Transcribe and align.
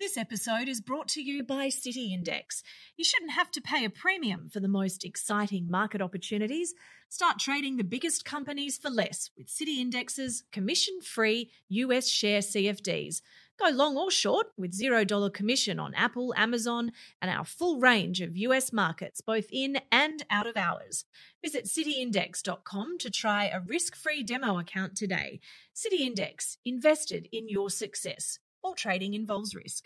This 0.00 0.16
episode 0.16 0.68
is 0.68 0.80
brought 0.80 1.08
to 1.08 1.20
you 1.20 1.42
by 1.42 1.70
City 1.70 2.14
Index. 2.14 2.62
You 2.96 3.04
shouldn't 3.04 3.32
have 3.32 3.50
to 3.50 3.60
pay 3.60 3.84
a 3.84 3.90
premium 3.90 4.48
for 4.48 4.60
the 4.60 4.68
most 4.68 5.04
exciting 5.04 5.68
market 5.68 6.00
opportunities. 6.00 6.72
Start 7.08 7.40
trading 7.40 7.76
the 7.76 7.82
biggest 7.82 8.24
companies 8.24 8.78
for 8.78 8.90
less 8.90 9.30
with 9.36 9.48
City 9.48 9.80
Index's 9.80 10.44
commission-free 10.52 11.50
US 11.70 12.08
share 12.08 12.38
CFDs. 12.38 13.22
Go 13.58 13.70
long 13.70 13.96
or 13.96 14.08
short 14.08 14.46
with 14.56 14.78
$0 14.78 15.32
commission 15.32 15.80
on 15.80 15.94
Apple, 15.94 16.32
Amazon, 16.36 16.92
and 17.20 17.28
our 17.28 17.44
full 17.44 17.80
range 17.80 18.20
of 18.20 18.36
US 18.36 18.72
markets, 18.72 19.20
both 19.20 19.46
in 19.50 19.80
and 19.90 20.24
out 20.30 20.46
of 20.46 20.56
hours. 20.56 21.06
Visit 21.42 21.64
cityindex.com 21.64 22.98
to 22.98 23.10
try 23.10 23.46
a 23.46 23.62
risk 23.66 23.96
free 23.96 24.22
demo 24.22 24.60
account 24.60 24.96
today. 24.96 25.40
City 25.74 26.06
Index, 26.06 26.58
invested 26.64 27.28
in 27.32 27.48
your 27.48 27.68
success. 27.68 28.38
All 28.62 28.74
trading 28.74 29.14
involves 29.14 29.54
risk. 29.54 29.84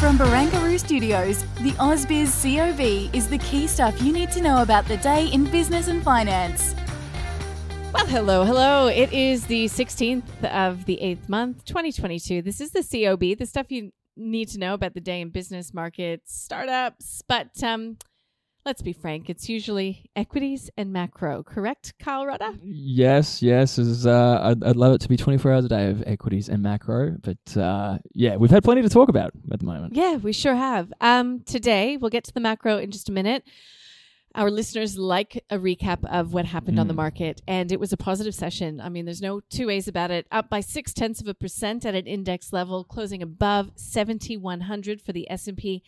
From 0.00 0.18
Barangaroo 0.18 0.78
Studios, 0.78 1.42
the 1.60 1.72
AusBiz 1.72 2.42
COB 2.42 3.14
is 3.14 3.28
the 3.28 3.38
key 3.38 3.66
stuff 3.66 4.02
you 4.02 4.12
need 4.12 4.30
to 4.32 4.40
know 4.40 4.62
about 4.62 4.86
the 4.86 4.96
day 4.96 5.26
in 5.26 5.44
business 5.44 5.88
and 5.88 6.02
finance. 6.02 6.74
Well, 7.92 8.06
hello, 8.06 8.44
hello. 8.44 8.86
It 8.88 9.12
is 9.12 9.46
the 9.46 9.66
16th 9.66 10.44
of 10.44 10.84
the 10.86 10.98
8th 11.02 11.28
month, 11.28 11.64
2022. 11.64 12.42
This 12.42 12.60
is 12.60 12.70
the 12.70 12.82
COB, 12.82 13.38
the 13.38 13.46
stuff 13.46 13.70
you 13.70 13.92
need 14.16 14.48
to 14.48 14.58
know 14.58 14.74
about 14.74 14.94
the 14.94 15.00
day 15.00 15.20
in 15.20 15.30
business 15.30 15.72
markets, 15.72 16.34
startups. 16.34 17.22
But 17.28 17.62
um, 17.62 17.98
let's 18.64 18.82
be 18.82 18.92
frank, 18.92 19.30
it's 19.30 19.48
usually 19.48 20.04
equities 20.14 20.70
and 20.76 20.92
macro, 20.92 21.42
correct, 21.42 21.94
Kyle 21.98 22.24
Rodda? 22.24 22.58
Yes, 22.62 23.42
yes. 23.42 23.78
Is 23.78 24.06
uh, 24.06 24.40
I'd, 24.42 24.62
I'd 24.62 24.76
love 24.76 24.94
it 24.94 25.00
to 25.02 25.08
be 25.08 25.16
24 25.16 25.52
hours 25.52 25.64
a 25.64 25.68
day 25.68 25.90
of 25.90 26.02
equities 26.06 26.48
and 26.48 26.62
macro, 26.62 27.16
but 27.20 27.56
uh, 27.56 27.98
yeah, 28.14 28.36
we've 28.36 28.50
had 28.50 28.64
plenty 28.64 28.82
to 28.82 28.88
talk 28.88 29.08
about 29.08 29.32
at 29.52 29.60
the 29.60 29.66
moment. 29.66 29.94
Yeah, 29.94 30.16
we 30.16 30.32
sure 30.32 30.54
have. 30.54 30.92
Um, 31.00 31.40
today, 31.40 31.96
we'll 31.96 32.10
get 32.10 32.24
to 32.24 32.34
the 32.34 32.40
macro 32.40 32.78
in 32.78 32.90
just 32.90 33.08
a 33.08 33.12
minute. 33.12 33.44
Our 34.34 34.48
listeners 34.50 34.96
like 34.96 35.44
a 35.50 35.58
recap 35.58 36.04
of 36.04 36.32
what 36.32 36.44
happened 36.44 36.78
on 36.78 36.86
the 36.86 36.94
Mm. 36.94 36.98
market, 36.98 37.42
and 37.48 37.72
it 37.72 37.80
was 37.80 37.92
a 37.92 37.96
positive 37.96 38.34
session. 38.34 38.80
I 38.80 38.88
mean, 38.88 39.04
there's 39.04 39.20
no 39.20 39.40
two 39.40 39.66
ways 39.66 39.88
about 39.88 40.12
it. 40.12 40.26
Up 40.30 40.48
by 40.48 40.60
six 40.60 40.92
tenths 40.92 41.20
of 41.20 41.26
a 41.26 41.34
percent 41.34 41.84
at 41.84 41.96
an 41.96 42.06
index 42.06 42.52
level, 42.52 42.84
closing 42.84 43.22
above 43.22 43.72
7,100 43.74 45.02
for 45.02 45.12
the 45.12 45.28
S&P 45.30 45.82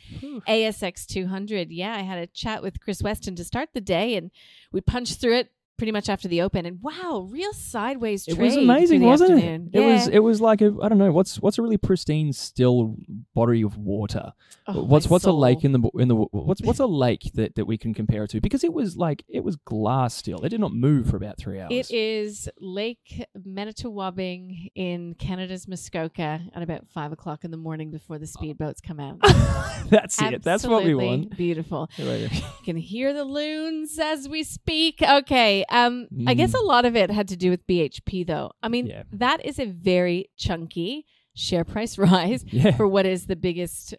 ASX 0.49 1.07
200. 1.07 1.71
Yeah, 1.71 1.95
I 1.95 2.01
had 2.03 2.19
a 2.19 2.27
chat 2.27 2.63
with 2.63 2.81
Chris 2.81 3.01
Weston 3.01 3.37
to 3.37 3.45
start 3.45 3.71
the 3.75 3.81
day, 3.81 4.17
and 4.17 4.31
we 4.73 4.81
punched 4.81 5.21
through 5.21 5.37
it 5.37 5.53
pretty 5.83 5.91
much 5.91 6.09
after 6.09 6.29
the 6.29 6.41
open. 6.43 6.65
And 6.65 6.81
wow, 6.81 7.27
real 7.29 7.53
sideways 7.53 8.29
It 8.29 8.39
was 8.39 8.57
amazing, 8.57 9.03
wasn't 9.03 9.33
afternoon. 9.33 9.71
it? 9.73 9.81
It 9.81 9.85
was. 9.85 10.07
It 10.07 10.21
was 10.21 10.41
like 10.41 10.61
a. 10.61 10.73
I 10.81 10.89
don't 10.89 10.99
know. 10.99 11.11
What's 11.11 11.41
what's 11.41 11.59
a 11.59 11.63
really 11.63 11.77
pristine, 11.77 12.33
still 12.33 12.95
body 13.35 13.63
of 13.63 13.77
water? 13.77 14.33
Oh, 14.69 14.85
what's 14.85 15.09
what's 15.09 15.25
a 15.25 15.33
lake 15.33 15.65
in 15.65 15.73
the 15.73 15.81
in 15.95 16.07
the 16.07 16.15
what's 16.15 16.63
what's 16.63 16.79
a 16.79 16.87
lake 16.87 17.33
that, 17.35 17.57
that 17.57 17.65
we 17.65 17.77
can 17.77 17.95
compare 17.95 18.23
it 18.23 18.31
to? 18.31 18.41
Because 18.41 18.63
it 18.63 18.73
was 18.73 18.97
like 18.97 19.25
it 19.29 19.43
was 19.43 19.57
glass 19.57 20.15
still. 20.15 20.45
It 20.45 20.51
did 20.51 20.61
not 20.61 20.73
move 20.73 21.11
for 21.11 21.17
about 21.17 21.37
three 21.37 21.59
hours. 21.59 21.73
It 21.73 21.91
is 21.91 22.49
Lake 22.61 23.27
Manitouwabing 23.37 24.71
in 24.77 25.15
Canada's 25.15 25.67
Muskoka 25.67 26.43
at 26.55 26.63
about 26.63 26.87
five 26.95 27.11
o'clock 27.11 27.43
in 27.43 27.51
the 27.51 27.57
morning 27.57 27.91
before 27.91 28.21
the 28.21 28.33
oh. 28.39 28.41
speedboats 28.41 28.81
come 28.81 29.01
out. 29.01 29.19
That's 29.91 30.23
it. 30.23 30.45
That's 30.45 30.65
what 30.65 30.85
we 30.85 30.95
want. 30.95 31.37
Beautiful. 31.37 31.91
You 31.99 32.29
can 32.65 32.77
hear 32.77 33.13
the 33.13 33.25
loons 33.25 33.99
as 33.99 34.29
we 34.29 34.45
speak. 34.45 35.03
Okay. 35.03 35.65
Um, 35.73 36.07
I 36.27 36.35
guess 36.35 36.55
a 36.55 36.59
Mm. 36.59 36.67
lot 36.67 36.85
of 36.85 36.95
it 36.97 37.11
had 37.11 37.29
to 37.29 37.37
do 37.37 37.51
with 37.51 37.67
BHP, 37.67 38.27
though. 38.27 38.53
I 38.63 38.69
mean, 38.69 38.87
Yeah. 38.87 39.03
that 39.13 39.45
is 39.45 39.59
a 39.59 39.65
very 39.67 40.27
chunky 40.37 41.07
share 41.35 41.65
price 41.65 41.97
rise 42.07 42.45
Yeah. 42.49 42.73
for 42.77 42.87
what 42.87 43.07
is 43.07 43.27
the 43.27 43.37
biggest 43.37 43.95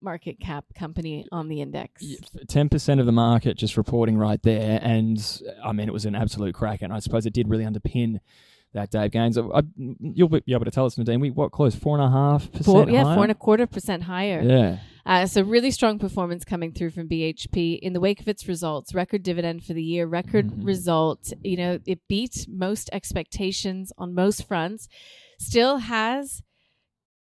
market 0.00 0.38
cap 0.40 0.64
company 0.74 1.26
on 1.32 1.48
the 1.48 1.60
index. 1.60 2.04
Ten 2.46 2.68
percent 2.68 3.00
of 3.00 3.06
the 3.06 3.12
market 3.12 3.56
just 3.58 3.76
reporting 3.76 4.16
right 4.16 4.40
there, 4.42 4.78
and 4.82 5.18
I 5.62 5.72
mean 5.72 5.88
it 5.88 5.92
was 5.92 6.06
an 6.06 6.14
absolute 6.14 6.54
crack, 6.54 6.82
and 6.82 6.92
I 6.92 7.00
suppose 7.00 7.26
it 7.26 7.32
did 7.34 7.48
really 7.48 7.64
underpin 7.64 8.20
that 8.74 8.90
Dave 8.90 9.10
Gaines. 9.10 9.36
I, 9.36 9.42
I, 9.42 9.62
you'll 9.76 10.28
be 10.28 10.42
able 10.50 10.64
to 10.66 10.70
tell 10.70 10.86
us, 10.86 10.96
Nadine. 10.96 11.18
We 11.20 11.30
what 11.30 11.50
close 11.52 11.74
four 11.74 11.98
and 11.98 12.06
a 12.06 12.10
half 12.10 12.50
percent 12.52 12.64
Four, 12.66 12.88
yeah, 12.88 13.02
higher? 13.04 13.14
four 13.16 13.24
and 13.24 13.32
a 13.32 13.34
quarter 13.34 13.66
percent 13.66 14.04
higher. 14.04 14.40
Yeah, 14.40 14.78
Uh, 15.08 15.24
so 15.26 15.40
really 15.40 15.70
strong 15.70 15.98
performance 15.98 16.44
coming 16.44 16.70
through 16.70 16.90
from 16.90 17.08
BHP 17.08 17.78
in 17.80 17.94
the 17.94 18.00
wake 18.00 18.20
of 18.20 18.28
its 18.28 18.46
results. 18.46 18.92
Record 18.94 19.22
dividend 19.22 19.64
for 19.64 19.72
the 19.72 19.82
year, 19.82 20.06
record 20.06 20.48
Mhm. 20.48 20.66
result. 20.66 21.32
You 21.42 21.56
know, 21.56 21.78
it 21.86 22.06
beat 22.08 22.46
most 22.46 22.90
expectations 22.92 23.90
on 23.96 24.12
most 24.14 24.46
fronts. 24.46 24.86
Still 25.38 25.78
has 25.78 26.42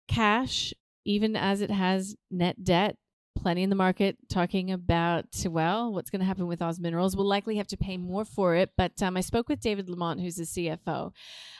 cash, 0.09 0.73
even 1.05 1.37
as 1.37 1.61
it 1.61 1.71
has 1.71 2.17
net 2.29 2.61
debt. 2.61 2.97
Plenty 3.41 3.63
in 3.63 3.69
the 3.69 3.75
market 3.75 4.17
talking 4.29 4.71
about 4.71 5.25
well, 5.45 5.93
what's 5.93 6.09
going 6.09 6.21
to 6.21 6.25
happen 6.25 6.47
with 6.47 6.61
Oz 6.61 6.79
Minerals. 6.79 7.15
We'll 7.15 7.27
likely 7.27 7.57
have 7.57 7.67
to 7.67 7.77
pay 7.77 7.95
more 7.95 8.25
for 8.25 8.55
it. 8.55 8.71
But 8.75 9.01
um, 9.01 9.15
I 9.15 9.21
spoke 9.21 9.47
with 9.47 9.59
David 9.59 9.89
Lamont, 9.89 10.19
who's 10.19 10.35
the 10.35 10.43
CFO, 10.43 11.11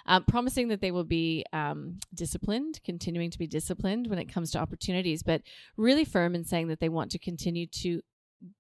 uh, 0.08 0.20
promising 0.22 0.70
that 0.70 0.82
they 0.82 0.92
will 0.92 1.04
be 1.04 1.46
um, 1.54 2.00
disciplined, 2.14 2.82
continuing 2.84 3.30
to 3.30 3.38
be 3.38 3.46
disciplined 3.46 4.08
when 4.08 4.20
it 4.20 4.26
comes 4.26 4.52
to 4.52 4.60
opportunities, 4.60 5.22
but 5.22 5.44
really 5.78 6.04
firm 6.04 6.34
in 6.34 6.44
saying 6.44 6.68
that 6.70 6.80
they 6.80 6.90
want 6.90 7.12
to 7.12 7.20
continue 7.20 7.68
to 7.68 8.02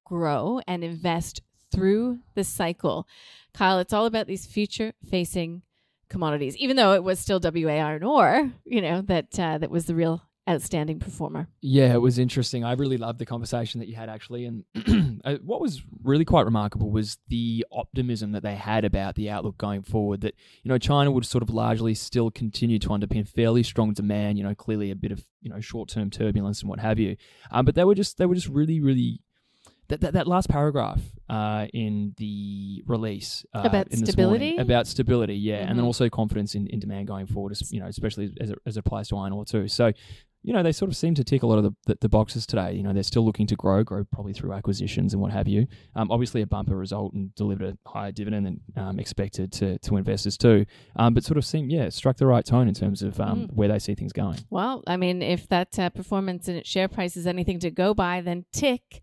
grow 0.05 0.61
and 0.67 0.83
invest 0.83 1.41
through 1.71 2.19
the 2.35 2.43
cycle. 2.43 3.07
Kyle, 3.53 3.79
it's 3.79 3.93
all 3.93 4.05
about 4.05 4.27
these 4.27 4.45
future 4.45 4.93
facing 5.09 5.63
commodities, 6.09 6.55
even 6.57 6.77
though 6.77 6.93
it 6.93 7.03
was 7.03 7.19
still 7.19 7.41
WA 7.43 7.73
iron 7.73 8.03
ore, 8.03 8.51
you 8.63 8.81
know, 8.81 9.01
that 9.01 9.39
uh, 9.39 9.57
that 9.57 9.71
was 9.71 9.85
the 9.85 9.95
real 9.95 10.26
outstanding 10.49 10.99
performer. 10.99 11.47
yeah, 11.61 11.93
it 11.93 12.01
was 12.01 12.17
interesting. 12.19 12.63
I 12.63 12.73
really 12.73 12.97
loved 12.97 13.19
the 13.19 13.25
conversation 13.25 13.79
that 13.79 13.87
you 13.87 13.95
had 13.95 14.09
actually, 14.09 14.45
and 14.45 14.63
uh, 15.25 15.35
what 15.43 15.59
was 15.61 15.83
really 16.03 16.25
quite 16.25 16.45
remarkable 16.45 16.89
was 16.89 17.17
the 17.27 17.65
optimism 17.71 18.31
that 18.31 18.43
they 18.43 18.55
had 18.55 18.85
about 18.85 19.15
the 19.15 19.29
outlook 19.29 19.57
going 19.57 19.81
forward. 19.83 20.21
That 20.21 20.35
you 20.63 20.69
know 20.69 20.77
China 20.77 21.11
would 21.11 21.25
sort 21.25 21.41
of 21.41 21.49
largely 21.49 21.93
still 21.93 22.31
continue 22.31 22.79
to 22.79 22.89
underpin 22.89 23.27
fairly 23.27 23.63
strong 23.63 23.93
demand. 23.93 24.37
You 24.37 24.43
know, 24.45 24.55
clearly 24.55 24.91
a 24.91 24.95
bit 24.95 25.11
of 25.11 25.23
you 25.41 25.49
know 25.49 25.59
short 25.59 25.89
term 25.89 26.09
turbulence 26.09 26.61
and 26.61 26.69
what 26.69 26.79
have 26.79 26.99
you, 26.99 27.17
um, 27.51 27.65
but 27.65 27.75
they 27.75 27.83
were 27.83 27.95
just 27.95 28.17
they 28.17 28.25
were 28.25 28.35
just 28.35 28.47
really 28.49 28.79
really. 28.79 29.21
That, 29.89 30.01
that, 30.01 30.13
that 30.15 30.27
last 30.27 30.49
paragraph 30.49 30.99
uh, 31.29 31.67
in 31.73 32.13
the 32.17 32.83
release 32.87 33.45
uh, 33.53 33.61
About 33.63 33.87
in 33.87 34.05
stability? 34.05 34.47
morning, 34.47 34.59
about 34.59 34.85
stability, 34.85 35.35
yeah, 35.37 35.59
and 35.59 35.79
then 35.79 35.85
Mhm. 35.85 35.87
also 35.87 36.09
confidence 36.09 36.55
in, 36.55 36.67
in 36.67 36.81
demand 36.81 37.07
going 37.07 37.25
forward, 37.25 37.57
you 37.69 37.79
know, 37.79 37.85
especially 37.87 38.33
as 38.41 38.49
it, 38.49 38.59
as 38.65 38.75
it 38.75 38.81
applies 38.85 39.07
to 39.07 39.17
iron 39.17 39.31
ore 39.31 39.45
too. 39.45 39.69
So, 39.69 39.93
you 40.47 40.53
know, 40.53 40.63
they 40.63 40.71
sort 40.71 40.89
of 40.89 40.95
seem 40.95 41.13
to 41.15 41.25
tick 41.25 41.43
a 41.43 41.45
lot 41.45 41.57
of 41.57 41.65
the, 41.65 41.75
the, 41.87 41.97
the 42.01 42.07
boxes 42.09 42.45
today. 42.45 42.71
You 42.73 42.81
know, 42.83 42.93
they're 42.93 43.03
still 43.03 43.25
looking 43.25 43.47
to 43.47 43.55
grow, 43.57 43.83
grow 43.83 44.05
probably 44.05 44.31
through 44.31 44.53
acquisitions 44.53 45.13
and 45.13 45.21
what 45.21 45.33
have 45.33 45.45
you. 45.45 45.67
Um, 45.93 46.09
obviously, 46.09 46.41
a 46.41 46.47
bumper 46.47 46.77
result 46.77 47.11
and 47.13 47.35
delivered 47.35 47.77
a 47.85 47.89
higher 47.89 48.13
dividend 48.13 48.45
than 48.45 48.59
um, 48.81 48.97
expected 48.97 49.51
to, 49.59 49.77
to 49.79 49.97
investors 49.97 50.37
too. 50.37 50.65
Um, 50.95 51.13
but 51.13 51.25
sort 51.25 51.37
of 51.37 51.43
seem, 51.45 51.69
yeah, 51.69 51.89
struck 51.89 52.15
the 52.15 52.25
right 52.25 52.45
tone 52.45 52.69
in 52.69 52.73
terms 52.73 53.01
of 53.01 53.19
um, 53.19 53.27
Mm. 53.37 53.53
where 53.53 53.67
they 53.67 53.77
see 53.79 53.93
things 53.93 54.13
going. 54.13 54.39
Well, 54.49 54.83
I 54.87 54.95
mean, 54.95 55.21
if 55.21 55.49
that 55.49 55.77
uh, 55.77 55.89
performance 55.89 56.47
and 56.47 56.65
share 56.65 56.87
price 56.87 57.17
is 57.17 57.27
anything 57.27 57.59
to 57.59 57.69
go 57.69 57.93
by, 57.93 58.21
then 58.21 58.45
tick. 58.53 59.01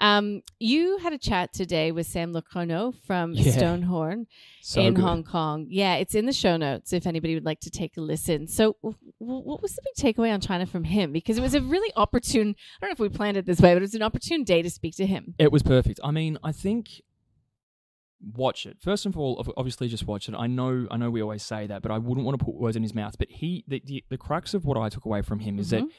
Um, 0.00 0.42
you 0.58 0.96
had 0.98 1.12
a 1.12 1.18
chat 1.18 1.52
today 1.52 1.92
with 1.92 2.06
Sam 2.06 2.32
Le 2.32 2.40
Cornu 2.42 2.94
from 3.06 3.34
Yeah. 3.34 3.52
Stonehorn 3.52 4.26
So 4.62 4.80
in 4.80 4.94
good. 4.94 5.02
Hong 5.02 5.24
Kong. 5.24 5.66
Yeah, 5.68 5.96
it's 5.96 6.14
in 6.14 6.24
the 6.24 6.32
show 6.32 6.56
notes 6.56 6.92
if 6.94 7.06
anybody 7.06 7.34
would 7.34 7.44
like 7.44 7.60
to 7.60 7.70
take 7.70 7.96
a 7.98 8.00
listen. 8.00 8.46
So, 8.46 8.76
w- 8.82 8.96
w- 9.20 9.42
what 9.42 9.60
was 9.60 9.74
the 9.74 9.82
big 9.84 10.16
takeaway 10.16 10.32
on 10.32 10.40
China 10.40 10.64
from 10.64 10.84
him? 10.84 11.12
Because 11.12 11.36
it 11.36 11.42
was 11.42 11.54
a 11.54 11.60
really 11.60 11.92
opportune, 11.96 12.54
I 12.80 12.86
don't 12.86 12.90
know 12.98 13.04
if 13.04 13.10
we 13.12 13.14
planned 13.14 13.36
it 13.36 13.44
this 13.44 13.60
way, 13.60 13.74
but 13.74 13.78
it 13.78 13.82
was 13.82 13.94
an 13.94 14.02
opportune 14.02 14.42
day 14.42 14.62
to 14.62 14.70
speak 14.70 14.96
to 14.96 15.06
him. 15.06 15.34
It 15.38 15.52
was 15.52 15.62
perfect. 15.62 16.00
I 16.02 16.10
mean, 16.12 16.38
I 16.42 16.52
think 16.52 17.02
watch 18.34 18.66
it 18.66 18.76
first 18.80 19.06
and 19.06 19.14
all. 19.16 19.44
Obviously, 19.56 19.88
just 19.88 20.06
watch 20.06 20.28
it. 20.28 20.34
I 20.34 20.46
know, 20.46 20.86
I 20.90 20.96
know, 20.96 21.10
we 21.10 21.22
always 21.22 21.42
say 21.42 21.66
that, 21.66 21.82
but 21.82 21.90
I 21.90 21.98
wouldn't 21.98 22.24
want 22.26 22.38
to 22.38 22.44
put 22.44 22.54
words 22.54 22.76
in 22.76 22.82
his 22.82 22.94
mouth. 22.94 23.16
But 23.18 23.28
he, 23.30 23.64
the 23.68 23.82
the, 23.84 24.04
the 24.08 24.18
crux 24.18 24.54
of 24.54 24.64
what 24.64 24.76
I 24.78 24.88
took 24.88 25.04
away 25.04 25.22
from 25.22 25.40
him 25.40 25.58
is 25.58 25.70
that 25.70 25.82
Mhm. 25.84 25.90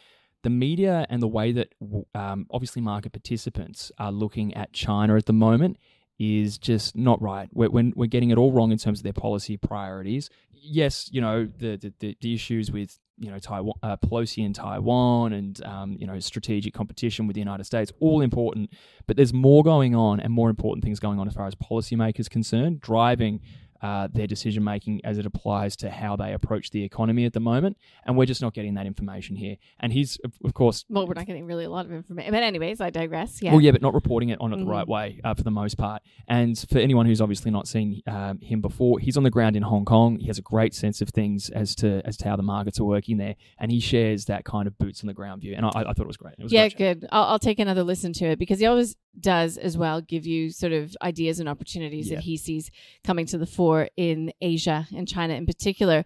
The 0.44 0.50
media 0.50 1.06
and 1.10 1.22
the 1.22 1.28
way 1.28 1.52
that 1.52 1.74
um, 2.16 2.48
obviously 2.50 2.82
market 2.82 3.12
participants 3.12 3.92
are 3.98 4.12
looking 4.12 4.54
at 4.54 4.74
China 4.74 5.16
at 5.16 5.26
the 5.26 5.34
moment 5.34 5.78
is 6.20 6.58
just 6.58 6.96
not 6.96 7.22
right. 7.22 7.50
We're, 7.52 7.70
we're, 7.70 7.92
we're 7.96 8.06
getting 8.08 8.30
it 8.30 8.38
all 8.38 8.52
wrong 8.52 8.72
in 8.72 8.78
terms 8.78 9.00
of 9.00 9.04
their 9.04 9.14
policy 9.14 9.58
priorities. 9.58 10.30
Yes, 10.54 11.10
you 11.12 11.22
know, 11.22 11.50
the, 11.58 11.94
the, 12.00 12.16
the, 12.20 12.34
issues 12.36 12.72
with 12.72 13.00
you 13.18 13.32
know 13.32 13.40
Taiwan, 13.40 13.74
uh, 13.82 13.98
Pelosi 13.98 14.46
in 14.46 14.54
Taiwan, 14.54 15.34
and 15.34 15.64
um, 15.66 15.98
you 16.00 16.06
know 16.06 16.20
strategic 16.20 16.76
competition 16.76 17.26
with 17.26 17.34
the 17.34 17.40
United 17.40 17.64
States, 17.64 17.92
all 18.00 18.22
important. 18.22 18.72
But 19.08 19.18
there's 19.18 19.34
more 19.34 19.64
going 19.64 19.96
on, 19.96 20.20
and 20.20 20.32
more 20.32 20.52
important 20.52 20.84
things 20.84 21.00
going 21.00 21.20
on 21.20 21.28
as 21.28 21.34
far 21.34 21.48
as 21.48 21.56
policymakers 21.56 22.30
concerned, 22.30 22.80
driving 22.82 23.42
uh, 23.82 24.08
their 24.12 24.28
decision 24.28 24.64
making 24.64 25.02
as 25.04 25.18
it 25.18 25.26
applies 25.26 25.76
to 25.78 25.90
how 25.90 26.16
they 26.16 26.34
approach 26.34 26.70
the 26.72 26.84
economy 26.84 27.26
at 27.26 27.34
the 27.34 27.40
moment. 27.40 27.78
And 28.06 28.18
we're 28.18 28.26
just 28.26 28.42
not 28.42 28.54
getting 28.54 28.76
that 28.76 28.86
information 28.86 29.36
here. 29.36 29.58
And 29.80 29.92
he's, 29.94 30.18
of, 30.24 30.34
of 30.44 30.54
course. 30.54 30.86
Well, 30.90 31.08
we're 31.08 31.14
not 31.16 31.26
getting 31.26 31.46
really 31.46 31.66
a 31.66 31.70
lot 31.70 31.86
of 31.86 31.92
information. 31.92 32.32
But, 32.32 32.44
anyways, 32.44 32.80
I 32.82 32.90
digress. 32.90 33.42
Yeah. 33.42 33.52
Well, 33.52 33.62
yeah, 33.62 33.72
but 33.72 33.82
not 33.82 33.94
reporting 33.94 34.30
it 34.30 34.40
on 34.40 34.54
it 34.54 34.58
the 34.58 34.66
Mm. 34.66 34.70
right 34.70 34.88
way 34.88 35.22
uh, 35.24 35.34
for 35.34 35.44
the 35.44 35.52
most 35.52 35.78
part. 35.78 36.02
And 36.28 36.58
for 36.70 36.78
anyone 36.80 37.06
who's 37.06 37.22
obviously 37.22 37.52
not 37.52 37.68
seen 37.68 38.02
um, 38.08 38.40
him 38.42 38.62
before, 38.62 39.00
he's 39.00 39.18
on 39.18 39.24
the 39.24 39.30
ground 39.32 39.56
in 39.56 39.64
Hong 39.64 39.86
Kong. 39.86 40.18
He 40.20 40.28
has 40.28 40.38
a 40.38 40.42
great 40.44 40.74
sense 40.74 41.02
of 41.02 41.10
things 41.10 41.50
as 41.50 41.76
to 41.76 42.02
as 42.06 42.18
to 42.18 42.30
how 42.30 42.36
the 42.36 42.44
markets 42.44 42.80
are 42.80 42.86
working 42.86 43.18
there. 43.18 43.36
And 43.60 43.72
he 43.72 43.80
shares 43.80 44.26
that 44.26 44.46
kind 44.46 44.68
of 44.68 44.78
boots 44.78 45.02
on 45.04 45.08
the 45.08 45.14
ground 45.14 45.42
view. 45.42 45.54
And 45.56 45.66
I, 45.66 45.70
I 45.70 45.84
thought 45.94 46.00
it 46.00 46.08
was 46.08 46.18
great. 46.18 46.36
It 46.38 46.44
was 46.44 46.54
yeah, 46.54 46.68
good. 46.70 47.08
I'll, 47.12 47.24
I'll 47.24 47.40
take 47.40 47.60
another 47.60 47.84
listen 47.84 48.14
to 48.14 48.26
it 48.26 48.40
because 48.40 48.60
he 48.60 48.66
always 48.66 48.96
does 49.20 49.58
as 49.58 49.78
well 49.78 50.02
give 50.02 50.26
you 50.26 50.50
sort 50.50 50.72
of 50.72 50.96
ideas 51.02 51.40
and 51.40 51.50
opportunities 51.50 52.10
Yeah. 52.10 52.16
that 52.18 52.24
he 52.24 52.38
sees 52.38 52.72
coming 53.04 53.26
to 53.28 53.38
the 53.38 53.46
fore 53.46 53.90
in 53.98 54.32
Asia 54.42 54.88
and 54.96 55.08
China 55.08 55.34
in 55.34 55.46
particular. 55.46 56.06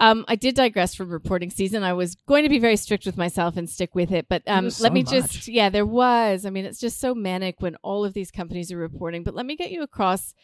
Um, 0.00 0.24
I 0.28 0.34
did 0.34 0.54
digress 0.54 0.94
from 0.94 1.10
reporting 1.10 1.50
season. 1.50 1.82
I 1.82 1.92
was 1.92 2.14
going 2.14 2.42
to 2.44 2.48
be 2.48 2.58
very 2.58 2.76
strict 2.76 3.04
with 3.04 3.18
myself 3.18 3.56
and 3.58 3.68
stick 3.68 3.94
with 3.94 4.10
it, 4.12 4.26
but 4.30 4.42
um, 4.46 4.64
was 4.64 4.80
let 4.80 4.94
me 4.94 5.02
much. 5.02 5.10
just, 5.12 5.46
yeah, 5.48 5.68
there 5.68 5.84
was. 5.84 6.46
I 6.46 6.50
mean, 6.50 6.64
it's 6.64 6.80
just 6.80 6.98
so 7.00 7.14
manic 7.14 7.56
when 7.60 7.76
all 7.82 8.04
of 8.04 8.14
these 8.14 8.30
companies 8.30 8.72
are 8.72 8.78
reporting, 8.78 9.22
but 9.24 9.34
let 9.34 9.44
me 9.44 9.56
get 9.56 9.70
you 9.70 9.82
across, 9.82 10.34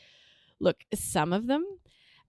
look, 0.61 0.77
some 0.95 1.33
of 1.33 1.47
them. 1.47 1.65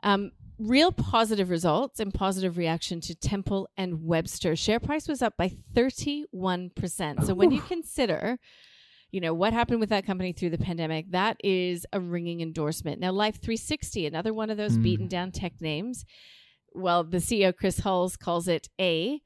Um, 0.03 0.31
real 0.57 0.91
positive 0.93 1.49
results 1.49 1.99
and 1.99 2.13
positive 2.13 2.55
reaction 2.57 3.01
to 3.01 3.13
Temple 3.13 3.69
and 3.75 4.05
Webster. 4.05 4.55
Share 4.55 4.79
price 4.79 5.07
was 5.09 5.21
up 5.21 5.35
by 5.35 5.51
31%. 5.75 7.25
So 7.25 7.33
when 7.33 7.51
you 7.51 7.61
consider, 7.61 8.39
you 9.11 9.21
know, 9.21 9.33
what 9.33 9.53
happened 9.53 9.79
with 9.79 9.89
that 9.89 10.05
company 10.05 10.33
through 10.33 10.49
the 10.49 10.57
pandemic, 10.57 11.11
that 11.11 11.37
is 11.43 11.85
a 11.93 11.99
ringing 11.99 12.41
endorsement. 12.41 12.99
Now, 12.99 13.11
Life 13.11 13.41
360, 13.41 14.05
another 14.05 14.33
one 14.33 14.49
of 14.49 14.57
those 14.57 14.77
Mm. 14.77 14.83
beaten 14.83 15.07
down 15.07 15.31
tech 15.31 15.53
names. 15.61 16.03
Well, 16.73 17.03
the 17.03 17.19
CEO 17.19 17.51
Chris 17.55 17.79
Hulls 17.79 18.17
calls 18.17 18.47
it 18.47 18.67
a, 18.79 19.21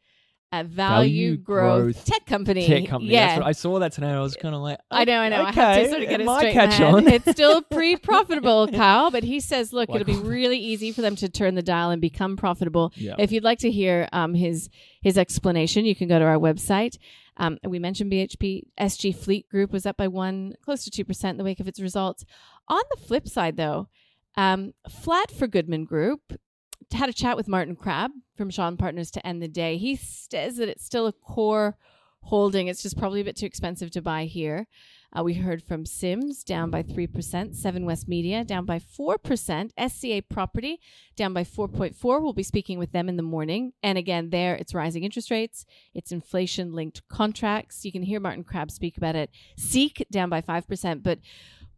a 0.54 0.64
value, 0.64 1.30
Value 1.30 1.38
growth, 1.38 1.82
growth 1.84 2.06
tech 2.06 2.26
company. 2.26 2.68
Tech 2.68 2.88
company. 2.88 3.14
Yeah. 3.14 3.38
What, 3.38 3.46
I 3.48 3.52
saw 3.54 3.80
that 3.80 3.94
today. 3.94 4.10
I 4.10 4.20
was 4.20 4.36
kind 4.36 4.54
of 4.54 4.62
like, 4.62 4.80
I 4.90 5.06
know, 5.06 5.20
I 5.20 5.30
know. 5.30 5.44
I 5.44 5.52
have 5.52 5.58
okay, 5.58 5.84
to 5.84 5.90
sort 5.90 6.04
of 6.04 6.10
get 6.10 6.22
it, 6.22 6.26
might 6.26 6.40
straight 6.40 6.54
catch 6.54 6.82
on. 6.82 7.08
It's 7.08 7.32
still 7.32 7.62
pre-profitable, 7.72 8.68
Kyle, 8.68 9.12
but 9.12 9.24
he 9.24 9.40
says, 9.40 9.72
look, 9.72 9.90
Like- 9.90 10.02
it'll 10.02 10.14
be 10.14 10.20
really 10.30 10.58
easy 10.58 10.92
for 10.92 11.02
them 11.02 11.16
to 11.18 11.30
turn 11.30 11.56
the 11.56 11.62
dial 11.62 11.90
and 11.90 12.02
become 12.02 12.36
profitable. 12.36 12.92
Yeah. 12.96 13.16
If 13.18 13.32
you'd 13.32 13.44
like 13.44 13.60
to 13.60 13.72
hear 13.72 14.10
um, 14.12 14.34
his 14.34 14.70
his 15.02 15.18
explanation, 15.18 15.86
you 15.86 15.96
can 15.96 16.08
go 16.08 16.20
to 16.20 16.26
our 16.26 16.38
website. 16.38 16.98
Um, 17.38 17.58
we 17.64 17.80
mentioned 17.80 18.12
BHP 18.12 18.64
SG 18.80 19.16
Fleet 19.16 19.48
Group 19.50 19.72
was 19.72 19.86
up 19.86 19.98
by 19.98 20.08
one, 20.08 20.54
close 20.64 20.84
to 20.84 20.92
two 20.92 21.06
percent 21.06 21.36
in 21.36 21.38
the 21.38 21.44
wake 21.44 21.60
of 21.60 21.68
its 21.68 21.80
results. 21.80 22.26
On 22.68 22.82
the 22.92 23.02
flip 23.02 23.28
side, 23.28 23.58
though, 23.58 23.88
um, 24.36 24.74
flat 24.90 25.32
for 25.32 25.48
Goodman 25.48 25.86
Group. 25.86 26.34
Had 26.94 27.10
a 27.10 27.14
chat 27.14 27.38
with 27.38 27.48
Martin 27.48 27.76
Crabb 27.76 28.12
from 28.36 28.50
Shaw 28.50 28.68
and 28.68 28.78
Partners 28.78 29.12
to 29.12 29.26
end 29.26 29.42
the 29.42 29.48
day. 29.48 29.78
He 29.78 29.96
says 29.96 30.58
that 30.58 30.70
it's 30.70 30.86
still 30.86 31.08
a 31.08 31.14
core 31.14 31.78
holding. 32.24 32.68
It's 32.68 32.84
just 32.84 32.98
probably 32.98 33.22
a 33.22 33.24
bit 33.24 33.36
too 33.36 33.46
expensive 33.46 33.92
to 33.92 34.02
buy 34.02 34.26
here. 34.26 34.68
Uh, 35.18 35.24
we 35.24 35.34
heard 35.34 35.62
from 35.62 35.86
Sims 35.86 36.44
down 36.44 36.70
by 36.70 36.84
3%, 36.84 37.54
Seven 37.54 37.86
West 37.86 38.08
Media 38.08 38.46
down 38.46 38.66
by 38.66 38.80
4%, 38.80 39.72
SCA 39.90 40.22
Property 40.30 40.80
down 41.18 41.34
by 41.34 41.44
4.4. 41.44 42.22
We'll 42.22 42.32
be 42.32 42.44
speaking 42.44 42.80
with 42.80 42.94
them 42.94 43.10
in 43.10 43.18
the 43.18 43.24
morning. 43.24 43.74
And 43.84 43.98
again, 43.98 44.30
there 44.30 44.56
it's 44.56 44.74
rising 44.74 45.04
interest 45.04 45.30
rates, 45.30 45.66
it's 45.94 46.14
inflation 46.14 46.72
linked 46.72 47.08
contracts. 47.10 47.84
You 47.84 47.92
can 47.92 48.04
hear 48.04 48.22
Martin 48.22 48.46
Crabb 48.46 48.72
speak 48.72 48.96
about 48.96 49.16
it. 49.16 49.32
Seek 49.58 50.06
down 50.10 50.30
by 50.30 50.42
5%, 50.42 51.04
but 51.04 51.20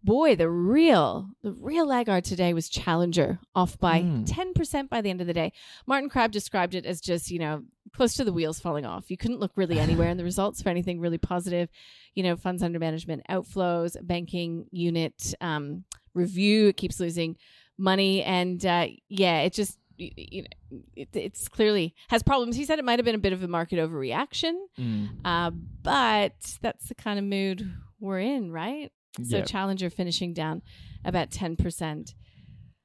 boy, 0.03 0.35
the 0.35 0.49
real 0.49 1.29
the 1.43 1.53
real 1.53 1.85
laggard 1.87 2.23
today 2.25 2.53
was 2.53 2.69
Challenger 2.69 3.39
off 3.55 3.79
by 3.79 4.01
Mm. 4.01 4.25
10% 4.27 4.89
by 4.89 5.01
the 5.01 5.09
end 5.09 5.21
of 5.21 5.27
the 5.27 5.33
day. 5.33 5.53
Martin 5.87 6.09
Crabb 6.09 6.31
described 6.31 6.75
it 6.75 6.85
as 6.85 6.99
just, 7.01 7.31
you 7.31 7.39
know, 7.39 7.63
close 7.95 8.13
to 8.15 8.23
the 8.23 8.33
wheels 8.33 8.59
falling 8.59 8.85
off. 8.85 9.09
You 9.09 9.17
couldn't 9.17 9.39
look 9.39 9.51
really 9.55 9.79
anywhere 9.79 10.09
in 10.09 10.17
the 10.17 10.23
results 10.31 10.61
for 10.61 10.69
anything 10.69 10.99
really 10.99 11.17
positive. 11.17 11.69
You 12.15 12.23
know, 12.23 12.35
funds 12.35 12.61
under 12.63 12.79
management 12.79 13.23
outflows, 13.29 13.95
banking 14.05 14.65
unit 14.71 15.33
um, 15.41 15.83
review, 16.13 16.67
it 16.67 16.77
keeps 16.77 16.99
losing 16.99 17.37
money. 17.77 18.23
And 18.23 18.63
uh, 18.65 18.87
yeah, 19.09 19.41
it 19.41 19.53
just, 19.53 19.77
you 19.97 20.41
know, 20.43 20.79
it, 20.95 21.09
it's 21.13 21.47
clearly 21.47 21.93
has 22.09 22.23
problems. 22.23 22.55
He 22.55 22.65
said 22.65 22.79
it 22.79 22.85
might 22.85 22.99
have 22.99 23.05
been 23.05 23.15
a 23.15 23.19
bit 23.19 23.31
of 23.33 23.43
a 23.43 23.47
market 23.47 23.77
overreaction, 23.79 24.53
Mm. 24.79 25.09
uh, 25.23 25.51
but 25.83 26.33
that's 26.61 26.87
the 26.89 26.95
kind 26.95 27.19
of 27.19 27.25
mood 27.25 27.71
we're 27.99 28.19
in, 28.19 28.51
right? 28.51 28.91
So 29.21 29.37
Yeah. 29.37 29.43
Challenger 29.43 29.89
finishing 29.89 30.33
down 30.33 30.61
about 31.05 31.29
10%. 31.29 32.13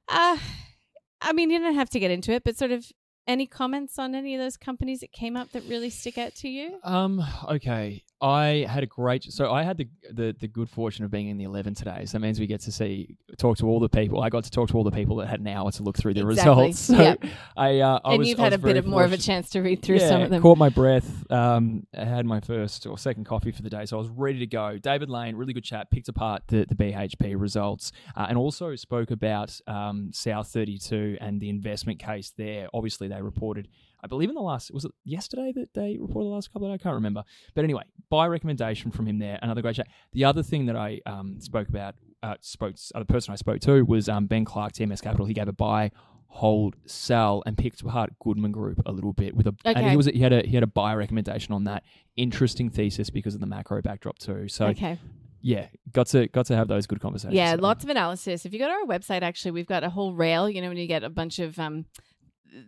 Uh, 0.09 0.39
I 1.21 1.33
mean, 1.33 1.51
you 1.51 1.59
don't 1.59 1.75
have 1.75 1.91
to 1.91 2.01
get 2.01 2.11
into 2.11 2.33
it, 2.33 2.45
but 2.45 2.57
sort 2.57 2.71
of 2.71 2.87
any 3.27 3.47
comments 3.47 3.99
on 3.99 4.15
any 4.15 4.35
of 4.35 4.41
those 4.41 4.57
companies 4.57 5.01
that 5.01 5.13
came 5.13 5.37
up 5.37 5.51
that 5.53 5.63
really 5.69 5.91
stick 5.91 6.17
out 6.19 6.35
to 6.37 6.49
you? 6.49 6.79
Um. 6.83 7.23
Okay. 7.49 8.03
I 8.21 8.67
had 8.69 8.83
a 8.83 8.87
great. 8.87 9.25
So 9.33 9.53
I 9.53 9.63
had 9.63 9.77
the, 9.77 9.89
the 10.13 10.35
the 10.39 10.49
good 10.49 10.69
fortune 10.69 11.05
of 11.05 11.11
being 11.11 11.29
in 11.29 11.39
the 11.39 11.45
eleven 11.45 11.75
today. 11.75 12.05
So 12.05 12.19
that 12.19 12.21
means 12.21 12.41
we 12.41 12.47
get 12.47 12.61
to 12.63 12.73
see 12.73 13.17
talk 13.37 13.59
to 13.59 13.67
all 13.67 13.79
the 13.79 13.89
people. 13.89 14.21
I 14.23 14.29
got 14.29 14.45
to 14.45 14.51
talk 14.51 14.69
to 14.71 14.77
all 14.77 14.85
the 14.85 14.91
people 14.91 15.17
that 15.17 15.29
had 15.29 15.41
an 15.41 15.47
hour 15.47 15.71
to 15.71 15.83
look 15.83 15.97
through 15.97 16.15
the 16.15 16.27
Exactly. 16.29 16.67
results. 16.67 16.79
So 16.89 17.01
Yep. 17.01 17.25
I. 17.57 17.81
Uh, 17.81 18.01
I 18.05 18.11
and 18.13 18.19
was, 18.21 18.29
you've 18.29 18.39
had 18.39 18.53
a 18.53 18.59
bit 18.59 18.77
of 18.77 18.87
more 18.87 19.05
of 19.05 19.13
a 19.13 19.17
chance 19.19 19.51
to 19.51 19.61
read 19.61 19.83
through 19.83 19.99
yeah, 19.99 20.09
some 20.09 20.23
of 20.23 20.31
them. 20.31 20.43
Caught 20.43 20.59
my 20.59 20.69
breath. 20.69 21.31
Um, 21.31 21.87
I 21.97 22.05
had 22.05 22.27
my 22.27 22.41
first 22.41 22.87
or 22.87 22.99
second 22.99 23.25
coffee 23.25 23.53
for 23.53 23.63
the 23.63 23.71
day, 23.71 23.85
so 23.87 23.97
I 23.97 24.01
was 24.01 24.09
ready 24.09 24.39
to 24.41 24.47
go. 24.47 24.79
David 24.79 25.11
Lane, 25.11 25.37
really 25.37 25.53
good 25.53 25.65
chat, 25.65 25.91
picked 25.91 26.09
apart 26.09 26.43
the, 26.49 26.65
the 26.69 26.75
BHP 26.75 27.39
results, 27.39 27.93
uh, 28.17 28.27
and 28.29 28.39
also 28.39 28.75
spoke 28.77 29.11
about 29.11 29.61
um, 29.67 30.11
South 30.13 30.49
32 30.49 31.19
and 31.21 31.41
the 31.41 31.49
investment 31.51 31.99
case 31.99 32.33
there. 32.37 32.69
Obviously, 32.75 33.09
they 33.09 33.21
reported, 33.23 33.69
I 34.03 34.07
believe, 34.07 34.29
in 34.29 34.35
the 34.35 34.41
last 34.41 34.73
was 34.73 34.85
it 34.85 34.93
yesterday 35.05 35.53
that 35.57 35.75
they 35.75 35.97
reported 36.01 36.27
the 36.27 36.35
last 36.35 36.53
couple 36.53 36.69
of 36.69 36.73
days? 36.73 36.81
I 36.81 36.83
can't 36.83 36.95
remember. 36.95 37.25
But 37.55 37.65
anyway, 37.65 37.83
by 38.11 38.27
recommendation 38.27 38.91
from 38.91 39.07
him 39.07 39.19
there, 39.19 39.39
another 39.43 39.63
great 39.63 39.77
chat. 39.77 39.89
The 40.13 40.25
other 40.25 40.43
thing 40.43 40.67
that 40.67 40.77
I 40.77 41.01
um, 41.07 41.41
spoke 41.41 41.69
about, 41.69 41.95
uh, 42.23 42.35
spoke 42.41 42.77
uh, 42.95 43.01
the 43.01 43.05
person 43.05 43.33
I 43.33 43.37
spoke 43.37 43.61
to 43.61 43.83
was 43.83 44.09
um, 44.09 44.27
Ben 44.27 44.45
Clark, 44.45 44.73
TMS 44.73 45.03
Capital. 45.03 45.27
He 45.27 45.35
gave 45.35 45.49
a 45.49 45.53
buy 45.53 45.91
hold, 46.29 46.77
sell, 46.87 47.43
and 47.47 47.57
picked 47.57 47.81
apart 47.81 48.13
Goodman 48.21 48.53
Group 48.53 48.81
a 48.87 48.93
little 48.93 49.13
bit 49.13 49.35
with 49.35 49.47
a, 49.47 49.55
and 49.65 49.91
he 49.91 49.97
was 49.97 50.07
he 50.07 50.21
had 50.21 50.33
a 50.33 50.43
he 50.47 50.55
had 50.55 50.63
a 50.63 50.69
buy 50.69 50.95
recommendation 50.95 51.53
on 51.55 51.65
that. 51.65 51.83
Interesting 52.17 52.71
thesis 52.71 53.11
because 53.11 53.35
of 53.35 53.41
the 53.41 53.47
macro 53.47 53.83
backdrop 53.83 54.19
too. 54.19 54.49
So 54.49 54.67
okay. 54.67 54.99
yeah, 55.41 55.67
got 55.93 56.07
to 56.09 56.29
got 56.29 56.47
to 56.47 56.57
have 56.57 56.69
those 56.69 56.87
good 56.87 57.01
conversations. 57.01 57.35
Yeah, 57.35 57.57
So, 57.57 57.63
lots 57.63 57.85
of 57.85 57.91
analysis. 57.91 58.47
If 58.47 58.53
you 58.53 58.59
go 58.59 58.67
to 58.67 58.73
our 58.73 58.85
website, 58.85 59.23
actually, 59.23 59.53
we've 59.53 59.67
got 59.67 59.85
a 59.85 59.91
whole 59.91 60.15
rail. 60.15 60.49
You 60.49 60.61
know, 60.63 60.69
when 60.69 60.77
you 60.77 60.87
get 60.87 61.03
a 61.03 61.11
bunch 61.11 61.39
of 61.39 61.59
um, 61.59 61.87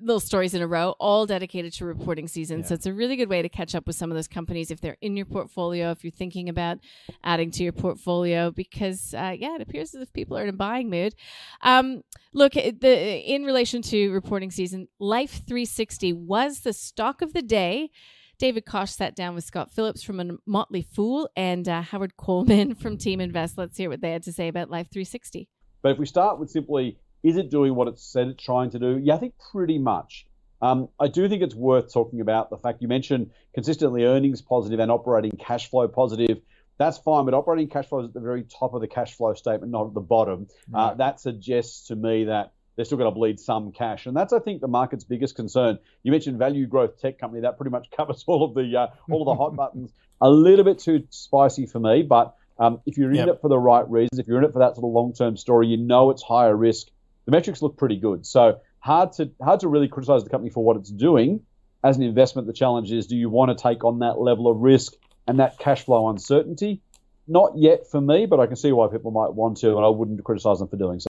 little 0.00 0.20
stories 0.20 0.54
in 0.54 0.62
a 0.62 0.66
row, 0.66 0.94
all 1.00 1.26
dedicated 1.26 1.72
to 1.74 1.84
reporting 1.84 2.28
season. 2.28 2.64
So 2.64 2.74
it's 2.74 2.86
a 2.86 2.92
really 2.92 3.16
good 3.16 3.28
way 3.28 3.42
to 3.42 3.48
catch 3.48 3.74
up 3.74 3.86
with 3.86 3.96
some 3.96 4.10
of 4.10 4.16
those 4.16 4.28
companies 4.28 4.70
if 4.70 4.80
they're 4.80 4.96
in 5.00 5.16
your 5.16 5.26
portfolio, 5.26 5.90
if 5.90 6.04
you're 6.04 6.10
thinking 6.10 6.48
about 6.48 6.78
adding 7.24 7.50
to 7.52 7.62
your 7.62 7.72
portfolio, 7.72 8.50
because 8.50 9.14
uh, 9.14 9.34
yeah, 9.36 9.54
it 9.54 9.62
appears 9.62 9.94
as 9.94 10.02
if 10.02 10.12
people 10.12 10.36
are 10.36 10.42
in 10.42 10.48
a 10.48 10.54
buying 10.54 10.90
mood. 10.90 11.14
Um, 11.62 12.02
look, 12.32 12.52
the 12.54 13.18
in 13.18 13.44
relation 13.44 13.82
to 13.82 14.10
reporting 14.12 14.50
season, 14.50 14.88
Life 14.98 15.42
360 15.46 16.12
was 16.12 16.60
the 16.60 16.72
stock 16.72 17.22
of 17.22 17.32
the 17.32 17.42
day. 17.42 17.90
David 18.38 18.64
Kosh 18.64 18.92
sat 18.92 19.14
down 19.14 19.34
with 19.34 19.44
Scott 19.44 19.70
Phillips 19.70 20.02
from 20.02 20.18
a 20.18 20.38
Motley 20.46 20.80
Fool 20.80 21.28
and 21.36 21.68
uh, 21.68 21.82
Howard 21.82 22.16
Coleman 22.16 22.74
from 22.80 22.96
Team 22.96 23.20
Invest. 23.20 23.58
Let's 23.58 23.76
hear 23.76 23.90
what 23.90 24.00
they 24.00 24.12
had 24.12 24.22
to 24.22 24.32
say 24.32 24.48
about 24.48 24.70
Life 24.70 24.88
360. 24.90 25.46
But 25.82 25.92
if 25.92 25.98
we 25.98 26.06
start 26.06 26.38
with 26.38 26.50
simply, 26.50 26.98
is 27.22 27.36
it 27.36 27.50
doing 27.50 27.74
what 27.74 27.88
it 27.88 27.98
said 27.98 28.28
it's 28.28 28.42
trying 28.42 28.70
to 28.70 28.78
do? 28.78 29.00
Yeah, 29.02 29.14
I 29.14 29.18
think 29.18 29.34
pretty 29.52 29.78
much. 29.78 30.26
Um, 30.62 30.88
I 30.98 31.08
do 31.08 31.28
think 31.28 31.42
it's 31.42 31.54
worth 31.54 31.92
talking 31.92 32.20
about 32.20 32.50
the 32.50 32.58
fact 32.58 32.82
you 32.82 32.88
mentioned 32.88 33.30
consistently 33.54 34.04
earnings 34.04 34.42
positive 34.42 34.78
and 34.78 34.90
operating 34.90 35.32
cash 35.32 35.70
flow 35.70 35.88
positive. 35.88 36.40
That's 36.78 36.98
fine, 36.98 37.24
but 37.24 37.34
operating 37.34 37.68
cash 37.68 37.86
flow 37.86 38.00
is 38.00 38.06
at 38.08 38.14
the 38.14 38.20
very 38.20 38.44
top 38.44 38.74
of 38.74 38.80
the 38.80 38.88
cash 38.88 39.14
flow 39.14 39.34
statement, 39.34 39.70
not 39.72 39.86
at 39.86 39.94
the 39.94 40.00
bottom. 40.00 40.48
Uh, 40.72 40.94
that 40.94 41.20
suggests 41.20 41.88
to 41.88 41.96
me 41.96 42.24
that 42.24 42.52
they're 42.76 42.84
still 42.84 42.96
going 42.98 43.10
to 43.10 43.14
bleed 43.14 43.38
some 43.38 43.72
cash, 43.72 44.06
and 44.06 44.16
that's 44.16 44.32
I 44.32 44.38
think 44.38 44.60
the 44.62 44.68
market's 44.68 45.04
biggest 45.04 45.34
concern. 45.34 45.78
You 46.02 46.12
mentioned 46.12 46.38
value 46.38 46.66
growth 46.66 46.98
tech 46.98 47.18
company, 47.18 47.42
that 47.42 47.56
pretty 47.58 47.70
much 47.70 47.88
covers 47.96 48.24
all 48.26 48.44
of 48.44 48.54
the 48.54 48.78
uh, 48.78 48.86
all 49.10 49.22
of 49.22 49.26
the 49.26 49.42
hot 49.42 49.56
buttons. 49.62 49.92
A 50.22 50.30
little 50.30 50.64
bit 50.64 50.78
too 50.78 51.06
spicy 51.10 51.66
for 51.66 51.80
me, 51.80 52.02
but 52.02 52.34
um, 52.58 52.80
if 52.86 52.98
you're 52.98 53.10
in 53.10 53.16
Yep. 53.16 53.28
it 53.28 53.40
for 53.40 53.48
the 53.48 53.58
right 53.58 53.88
reasons, 53.90 54.18
if 54.18 54.26
you're 54.26 54.38
in 54.38 54.44
it 54.44 54.52
for 54.52 54.60
that 54.60 54.74
sort 54.76 54.84
of 54.84 54.92
long 54.92 55.12
term 55.14 55.36
story, 55.36 55.66
you 55.68 55.76
know 55.78 56.10
it's 56.10 56.22
higher 56.22 56.54
risk. 56.56 56.88
The 57.30 57.36
metrics 57.36 57.62
look 57.62 57.76
pretty 57.76 57.96
good, 57.96 58.26
so 58.26 58.58
hard 58.80 59.12
to 59.12 59.30
hard 59.40 59.60
to 59.60 59.68
really 59.68 59.86
criticize 59.86 60.24
the 60.24 60.30
company 60.30 60.50
for 60.50 60.64
what 60.64 60.76
it's 60.76 60.90
doing. 60.90 61.42
As 61.84 61.96
an 61.96 62.02
investment, 62.02 62.48
the 62.48 62.52
challenge 62.52 62.90
is: 62.90 63.06
do 63.06 63.14
you 63.14 63.30
want 63.30 63.56
to 63.56 63.62
take 63.62 63.84
on 63.84 64.00
that 64.00 64.18
level 64.18 64.48
of 64.48 64.56
risk 64.58 64.94
and 65.28 65.38
that 65.38 65.56
cash 65.58 65.84
flow 65.84 66.08
uncertainty? 66.08 66.82
not 67.30 67.52
yet 67.56 67.88
for 67.88 68.00
me, 68.00 68.26
but 68.26 68.40
I 68.40 68.46
can 68.46 68.56
see 68.56 68.72
why 68.72 68.88
people 68.88 69.12
might 69.12 69.34
want 69.34 69.58
to, 69.58 69.76
and 69.76 69.86
I 69.86 69.88
wouldn't 69.88 70.24
criticise 70.24 70.58
them 70.58 70.66
for 70.66 70.76
doing 70.76 70.98
so. 70.98 71.06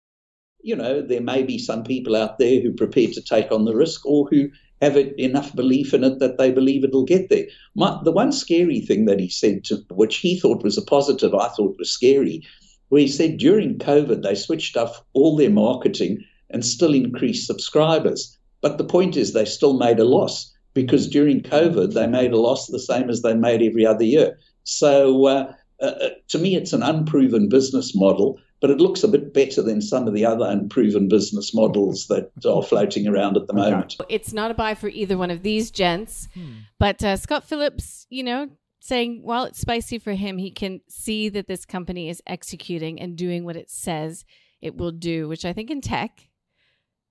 You 0.63 0.77
know, 0.77 1.01
there 1.01 1.21
may 1.21 1.43
be 1.43 1.59
some 1.59 1.83
people 1.83 2.15
out 2.15 2.39
there 2.39 2.61
who 2.61 2.69
are 2.69 2.77
prepared 2.77 3.11
to 3.13 3.21
take 3.21 3.51
on 3.51 3.65
the 3.65 3.75
risk 3.75 4.05
or 4.05 4.27
who 4.29 4.49
have 4.81 4.97
enough 4.97 5.53
belief 5.53 5.93
in 5.93 6.03
it 6.03 6.19
that 6.19 6.37
they 6.37 6.51
believe 6.51 6.83
it'll 6.83 7.05
get 7.05 7.29
there. 7.29 7.45
My, 7.75 7.99
the 8.03 8.11
one 8.11 8.31
scary 8.31 8.79
thing 8.79 9.05
that 9.05 9.19
he 9.19 9.29
said, 9.29 9.65
to, 9.65 9.83
which 9.91 10.17
he 10.17 10.39
thought 10.39 10.63
was 10.63 10.77
a 10.77 10.81
positive, 10.81 11.35
I 11.35 11.49
thought 11.49 11.77
was 11.77 11.91
scary, 11.91 12.43
where 12.89 13.01
he 13.01 13.07
said 13.07 13.37
during 13.37 13.77
COVID 13.77 14.21
they 14.21 14.35
switched 14.35 14.77
off 14.77 15.03
all 15.13 15.35
their 15.35 15.49
marketing 15.49 16.23
and 16.49 16.65
still 16.65 16.93
increased 16.93 17.47
subscribers. 17.47 18.37
But 18.61 18.77
the 18.77 18.83
point 18.83 19.17
is 19.17 19.33
they 19.33 19.45
still 19.45 19.77
made 19.77 19.99
a 19.99 20.05
loss 20.05 20.51
because 20.73 21.07
during 21.07 21.41
COVID 21.41 21.93
they 21.93 22.07
made 22.07 22.31
a 22.31 22.37
loss 22.37 22.67
the 22.67 22.79
same 22.79 23.09
as 23.09 23.21
they 23.21 23.33
made 23.33 23.61
every 23.61 23.85
other 23.85 24.03
year. 24.03 24.37
So 24.63 25.25
uh, 25.27 25.53
uh, 25.81 25.85
uh 25.85 26.09
to 26.29 26.39
me, 26.39 26.55
it's 26.55 26.73
an 26.73 26.83
unproven 26.83 27.49
business 27.49 27.95
model 27.95 28.39
but 28.61 28.69
it 28.69 28.79
looks 28.79 29.03
a 29.03 29.07
bit 29.07 29.33
better 29.33 29.61
than 29.61 29.81
some 29.81 30.07
of 30.07 30.15
the 30.15 30.25
other 30.25 30.45
unproven 30.49 31.07
business 31.07 31.53
models 31.53 32.07
that 32.07 32.31
are 32.45 32.63
floating 32.63 33.07
around 33.07 33.37
at 33.37 33.45
the 33.47 33.53
moment. 33.53 33.95
It's 34.09 34.33
not 34.33 34.49
a 34.49 34.53
buy 34.53 34.73
for 34.75 34.87
either 34.87 35.17
one 35.17 35.29
of 35.29 35.43
these 35.43 35.69
gents, 35.69 36.27
hmm. 36.33 36.61
but 36.79 37.03
uh, 37.03 37.17
Scott 37.17 37.43
Phillips, 37.43 38.07
you 38.09 38.23
know, 38.23 38.49
saying 38.85 39.21
while 39.23 39.45
it's 39.45 39.59
spicy 39.59 39.97
for 39.99 40.13
him, 40.13 40.37
he 40.37 40.51
can 40.51 40.81
see 40.87 41.29
that 41.29 41.47
this 41.47 41.65
company 41.65 42.09
is 42.09 42.21
executing 42.27 42.99
and 43.01 43.15
doing 43.15 43.43
what 43.43 43.55
it 43.55 43.69
says 43.69 44.25
it 44.61 44.75
will 44.75 44.91
do, 44.91 45.27
which 45.27 45.45
I 45.45 45.53
think 45.53 45.71
in 45.71 45.81
tech 45.81 46.29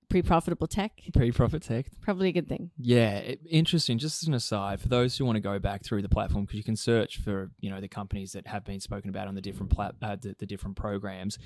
pre-profitable 0.09 0.67
tech. 0.67 0.91
Pre-profit 1.13 1.63
tech, 1.63 1.87
probably 2.01 2.29
a 2.29 2.31
good 2.31 2.47
thing. 2.47 2.71
Yeah, 2.77 3.17
it, 3.17 3.41
interesting. 3.49 3.97
Just 3.97 4.23
as 4.23 4.27
an 4.27 4.33
aside, 4.33 4.79
for 4.79 4.87
those 4.87 5.17
who 5.17 5.25
want 5.25 5.35
to 5.35 5.41
go 5.41 5.59
back 5.59 5.83
through 5.83 6.01
the 6.01 6.09
platform, 6.09 6.45
because 6.45 6.57
you 6.57 6.63
can 6.63 6.75
search 6.75 7.17
for 7.17 7.51
you 7.59 7.69
know 7.69 7.81
the 7.81 7.87
companies 7.87 8.31
that 8.33 8.47
have 8.47 8.63
been 8.63 8.79
spoken 8.79 9.09
about 9.09 9.27
on 9.27 9.35
the 9.35 9.41
different 9.41 9.71
plat- 9.71 9.95
uh, 10.01 10.15
the, 10.15 10.35
the, 10.39 10.45
different 10.45 10.75
programs 10.75 11.37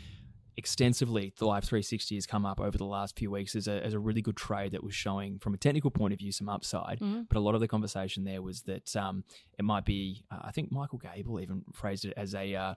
extensively. 0.59 1.33
The 1.37 1.45
Life 1.45 1.63
360 1.63 2.15
has 2.15 2.27
come 2.27 2.45
up 2.45 2.59
over 2.59 2.77
the 2.77 2.85
last 2.85 3.17
few 3.17 3.31
weeks 3.31 3.55
as 3.55 3.67
a, 3.67 3.83
as 3.83 3.93
a 3.93 3.99
really 3.99 4.21
good 4.21 4.35
trade 4.35 4.73
that 4.73 4.83
was 4.83 4.93
showing, 4.93 5.39
from 5.39 5.53
a 5.53 5.57
technical 5.57 5.89
point 5.89 6.13
of 6.13 6.19
view, 6.19 6.31
some 6.31 6.49
upside. 6.49 6.99
Mm-hmm. 6.99 7.21
But 7.29 7.37
a 7.37 7.39
lot 7.39 7.55
of 7.55 7.61
the 7.61 7.67
conversation 7.67 8.25
there 8.25 8.41
was 8.41 8.63
that 8.63 8.95
um, 8.95 9.23
it 9.57 9.63
might 9.63 9.85
be. 9.85 10.25
Uh, 10.29 10.39
I 10.43 10.51
think 10.51 10.71
Michael 10.71 10.99
Gable 10.99 11.39
even 11.39 11.63
phrased 11.73 12.03
it 12.05 12.13
as 12.17 12.35
a 12.35 12.53
uh, 12.53 12.73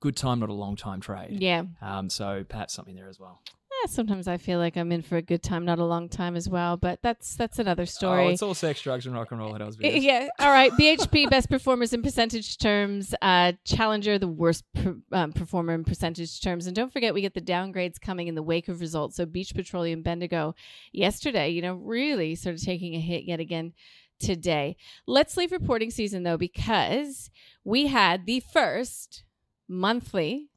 good 0.00 0.16
time, 0.16 0.40
not 0.40 0.48
a 0.48 0.54
long 0.54 0.76
time 0.76 1.00
trade. 1.00 1.38
Yeah. 1.40 1.64
Um, 1.80 2.10
so 2.10 2.44
perhaps 2.48 2.74
something 2.74 2.94
there 2.94 3.08
as 3.08 3.18
well 3.18 3.40
sometimes 3.88 4.28
I 4.28 4.36
feel 4.36 4.58
like 4.58 4.76
I'm 4.76 4.92
in 4.92 5.02
for 5.02 5.16
a 5.16 5.22
good 5.22 5.42
time, 5.42 5.64
not 5.64 5.78
a 5.78 5.84
long 5.84 6.08
time 6.08 6.36
as 6.36 6.48
well. 6.48 6.76
But 6.76 7.00
that's 7.02 7.34
that's 7.34 7.58
another 7.58 7.86
story. 7.86 8.26
Oh, 8.26 8.28
it's 8.28 8.42
all 8.42 8.54
sex, 8.54 8.82
drugs, 8.82 9.06
and 9.06 9.14
rock 9.14 9.30
and 9.30 9.40
roll 9.40 9.54
at 9.54 9.62
Osby. 9.62 9.88
Yeah. 10.02 10.28
All 10.38 10.50
right. 10.50 10.72
BHP 10.72 11.30
best 11.30 11.48
performers 11.48 11.92
in 11.92 12.02
percentage 12.02 12.58
terms. 12.58 13.14
Uh, 13.22 13.52
Challenger 13.64 14.18
the 14.18 14.28
worst 14.28 14.64
per, 14.74 14.96
um, 15.12 15.32
performer 15.32 15.74
in 15.74 15.84
percentage 15.84 16.40
terms. 16.40 16.66
And 16.66 16.74
don't 16.74 16.92
forget, 16.92 17.14
we 17.14 17.20
get 17.20 17.34
the 17.34 17.40
downgrades 17.40 18.00
coming 18.00 18.28
in 18.28 18.34
the 18.34 18.42
wake 18.42 18.68
of 18.68 18.80
results. 18.80 19.16
So 19.16 19.26
Beach 19.26 19.54
Petroleum, 19.54 20.02
Bendigo, 20.02 20.54
yesterday, 20.92 21.50
you 21.50 21.62
know, 21.62 21.74
really 21.74 22.34
sort 22.34 22.54
of 22.54 22.62
taking 22.62 22.94
a 22.94 23.00
hit 23.00 23.24
yet 23.24 23.40
again 23.40 23.72
today. 24.18 24.76
Let's 25.06 25.36
leave 25.36 25.52
reporting 25.52 25.90
season 25.90 26.22
though, 26.22 26.36
because 26.36 27.30
we 27.64 27.86
had 27.86 28.26
the 28.26 28.40
first 28.40 29.24
monthly 29.72 30.50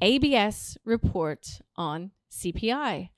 ABS 0.00 0.76
report 0.84 1.60
on 1.76 2.10
CPI, 2.32 3.10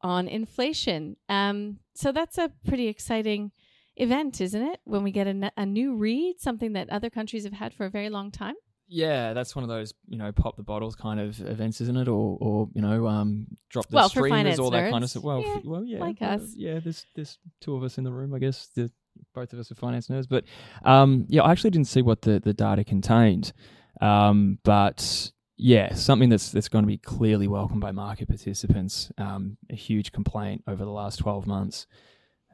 on 0.00 0.28
inflation. 0.28 1.16
Um, 1.28 1.78
so 1.94 2.12
that's 2.12 2.38
a 2.38 2.50
pretty 2.66 2.88
exciting 2.88 3.52
event, 3.96 4.40
isn't 4.40 4.62
it? 4.62 4.80
When 4.84 5.02
we 5.02 5.12
get 5.12 5.26
a, 5.26 5.52
a 5.56 5.66
new 5.66 5.96
read, 5.96 6.40
something 6.40 6.72
that 6.74 6.90
other 6.90 7.10
countries 7.10 7.44
have 7.44 7.54
had 7.54 7.72
for 7.72 7.86
a 7.86 7.90
very 7.90 8.10
long 8.10 8.30
time. 8.30 8.54
Yeah, 8.88 9.32
that's 9.32 9.56
one 9.56 9.64
of 9.64 9.68
those 9.68 9.92
you 10.06 10.16
know 10.16 10.30
pop 10.30 10.56
the 10.56 10.62
bottles 10.62 10.94
kind 10.94 11.18
of 11.18 11.40
events, 11.40 11.80
isn't 11.80 11.96
it? 11.96 12.06
Or 12.06 12.38
or 12.40 12.68
you 12.72 12.82
know 12.82 13.08
um 13.08 13.48
drop 13.68 13.88
the 13.88 13.96
well, 13.96 14.08
streamers, 14.08 14.60
all 14.60 14.70
that 14.70 14.90
kind 14.92 15.02
of 15.02 15.10
stuff. 15.10 15.24
Well, 15.24 15.40
yeah, 15.40 15.54
f- 15.56 15.64
well, 15.64 15.84
yeah, 15.84 15.98
like 15.98 16.20
well, 16.20 16.34
us. 16.34 16.52
Yeah, 16.54 16.78
there's 16.78 17.04
there's 17.16 17.38
two 17.60 17.74
of 17.74 17.82
us 17.82 17.98
in 17.98 18.04
the 18.04 18.12
room, 18.12 18.32
I 18.32 18.38
guess. 18.38 18.68
The, 18.76 18.90
both 19.34 19.52
of 19.52 19.58
us 19.58 19.72
are 19.72 19.74
finance 19.74 20.06
nerds, 20.08 20.28
but 20.28 20.44
um 20.84 21.24
yeah, 21.28 21.42
I 21.42 21.50
actually 21.50 21.70
didn't 21.70 21.88
see 21.88 22.02
what 22.02 22.22
the 22.22 22.38
the 22.38 22.54
data 22.54 22.84
contained, 22.84 23.52
um 24.00 24.58
but 24.62 25.32
yeah, 25.58 25.94
something 25.94 26.28
that's 26.28 26.50
that's 26.50 26.68
going 26.68 26.84
to 26.84 26.86
be 26.86 26.98
clearly 26.98 27.48
welcomed 27.48 27.80
by 27.80 27.90
market 27.90 28.28
participants. 28.28 29.10
Um, 29.16 29.56
a 29.70 29.74
huge 29.74 30.12
complaint 30.12 30.62
over 30.66 30.84
the 30.84 30.90
last 30.90 31.18
twelve 31.18 31.46
months 31.46 31.86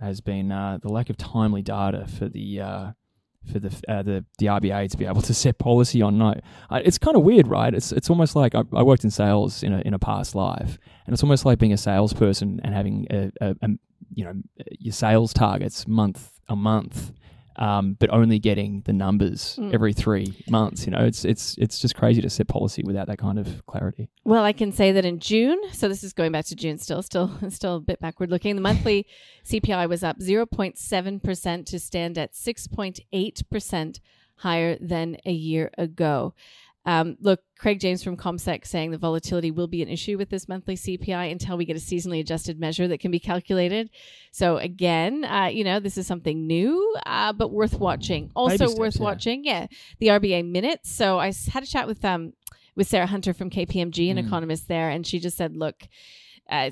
has 0.00 0.20
been 0.20 0.52
uh, 0.52 0.78
the 0.80 0.88
lack 0.88 1.11
of 1.11 1.16
timely 1.16 1.62
data 1.62 2.06
for 2.06 2.28
the 2.28 2.61
uh, 2.61 2.92
for 3.50 3.58
the 3.58 3.75
uh, 3.88 4.02
the 4.02 4.25
the 4.38 4.46
RBA 4.46 4.90
to 4.90 4.96
be 4.96 5.04
able 5.04 5.22
to 5.22 5.34
set 5.34 5.58
policy 5.58 6.00
on 6.00 6.16
note. 6.16 6.42
it's 6.70 6.99
kind 6.99 7.16
of 7.16 7.25
weird, 7.25 7.49
right? 7.49 7.75
It's 7.75 7.90
it's 7.90 8.08
almost 8.08 8.37
like 8.37 8.54
I, 8.54 8.62
I, 8.72 8.82
worked 8.84 9.02
in 9.02 9.11
sales 9.11 9.64
in 9.64 9.72
a 9.72 9.80
in 9.80 9.94
a 9.94 9.99
past 9.99 10.37
life, 10.37 10.78
and 11.06 11.12
it's 11.12 11.25
almost 11.25 11.44
like 11.44 11.58
being 11.58 11.72
a 11.72 11.76
salesperson 11.78 12.61
and 12.62 12.72
having 12.72 13.06
a, 13.11 13.32
a, 13.40 13.56
a 13.62 13.68
you 14.14 14.25
know 14.25 14.34
your 14.78 14.92
sales 14.92 15.32
targets 15.32 15.88
month 15.88 16.40
a 16.49 16.54
month 16.54 17.12
um, 17.56 17.97
but 17.99 18.11
only 18.11 18.38
getting 18.38 18.82
the 18.82 18.92
numbers 18.92 19.56
mm. 19.61 19.73
every 19.73 19.92
three 19.92 20.44
months. 20.49 20.87
You 20.87 20.92
know, 20.92 21.04
it's 21.04 21.25
it's 21.25 21.56
it's 21.59 21.78
just 21.78 21.94
crazy 21.94 22.23
to 22.23 22.30
set 22.30 22.49
policy 22.49 22.82
without 22.85 23.06
that 23.09 23.18
kind 23.18 23.38
of 23.38 23.64
clarity. 23.66 24.09
Well, 24.25 24.44
I 24.44 24.52
can 24.52 24.73
say 24.73 24.92
that 24.92 25.04
in 25.04 25.18
June, 25.18 25.59
so 25.73 25.88
this 25.88 26.04
is 26.04 26.12
going 26.12 26.32
back 26.32 26.47
to 26.47 26.56
June, 26.56 26.78
still, 26.78 27.02
still, 27.02 27.30
still 27.50 27.76
a 27.76 27.80
bit 27.80 28.00
backward 28.00 28.30
looking. 28.30 28.54
The 28.56 28.62
monthly 28.62 29.06
CPI 29.44 29.88
was 29.88 30.02
up 30.02 30.21
zero 30.21 30.47
point 30.47 30.78
seven 30.78 31.21
percent 31.21 31.66
to 31.68 31.78
stand 31.78 32.18
at 32.18 32.35
six 32.35 32.66
point 32.66 33.00
eight 33.12 33.42
percent 33.50 34.00
higher 34.37 34.76
than 34.80 35.16
a 35.25 35.32
year 35.32 35.71
ago. 35.78 36.35
Um, 36.85 37.17
look, 37.21 37.41
Craig 37.59 37.79
James 37.81 38.03
from 38.03 38.17
CommSec 38.17 38.67
saying 38.67 38.91
the 38.91 38.99
volatility 38.99 39.51
will 39.51 39.69
be 39.69 39.83
an 39.83 39.89
issue 39.89 40.19
with 40.19 40.31
this 40.31 40.49
monthly 40.49 40.77
CPI 40.77 41.31
until 41.31 41.57
we 41.57 41.65
get 41.65 41.77
a 41.77 41.81
seasonally 41.81 42.21
adjusted 42.21 42.59
measure 42.59 42.89
that 42.89 42.99
can 42.99 43.11
be 43.11 43.21
calculated. 43.21 43.91
So 44.33 44.57
again, 44.57 45.25
uh, 45.25 45.47
you 45.47 45.62
know, 45.62 45.79
this 45.79 45.97
is 45.97 46.07
something 46.07 46.47
new, 46.47 46.97
uh, 47.07 47.33
but 47.33 47.53
worth 47.53 47.79
watching. 47.79 48.33
Also 48.35 48.57
steps, 48.57 48.75
worth 48.75 48.97
yeah. 48.97 49.03
watching, 49.03 49.45
yeah, 49.45 49.67
the 50.01 50.09
RBA 50.09 50.51
minutes. 50.51 50.91
So 50.91 51.19
I 51.19 51.33
had 51.51 51.62
a 51.62 51.67
chat 51.67 51.87
with 51.87 52.05
um 52.05 52.33
with 52.75 52.89
Sarah 52.89 53.07
Hunter 53.07 53.35
from 53.35 53.51
KPMG, 53.51 54.11
an 54.11 54.17
mm. 54.17 54.27
economist 54.27 54.67
there, 54.67 54.91
and 54.91 55.07
she 55.07 55.19
just 55.19 55.37
said, 55.37 55.57
look. 55.57 55.83
Uh, 56.51 56.71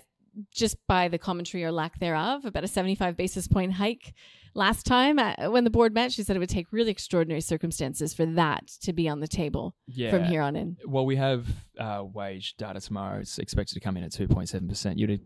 just 0.53 0.77
by 0.87 1.09
the 1.09 1.19
commentary 1.19 1.65
or 1.65 1.73
lack 1.73 1.99
thereof, 1.99 2.45
about 2.45 2.63
a 2.63 2.69
75 2.69 3.17
basis 3.17 3.49
point 3.49 3.73
hike 3.73 4.15
last 4.55 4.87
time 4.87 5.19
uh, 5.19 5.35
when 5.51 5.65
the 5.65 5.71
board 5.71 5.95
met, 5.95 6.13
she 6.13 6.23
said 6.23 6.37
it 6.37 6.39
would 6.39 6.49
take 6.49 6.73
really 6.73 6.91
extraordinary 6.91 7.41
circumstances 7.41 8.15
for 8.15 8.27
that 8.27 8.67
to 8.83 8.93
be 8.93 9.09
on 9.09 9.21
the 9.21 9.29
table 9.29 9.75
yeah. 9.87 10.11
from 10.11 10.25
here 10.25 10.43
on 10.43 10.57
in. 10.57 10.77
Well, 10.87 11.07
we 11.07 11.17
have 11.17 11.47
uh, 11.79 12.05
wage 12.05 12.57
data 12.57 12.81
tomorrow. 12.81 13.21
It's 13.21 13.39
expected 13.39 13.75
to 13.75 13.81
come 13.81 13.97
in 13.97 14.05
at 14.05 14.13
2.7%. 14.13 15.11
it 15.11 15.21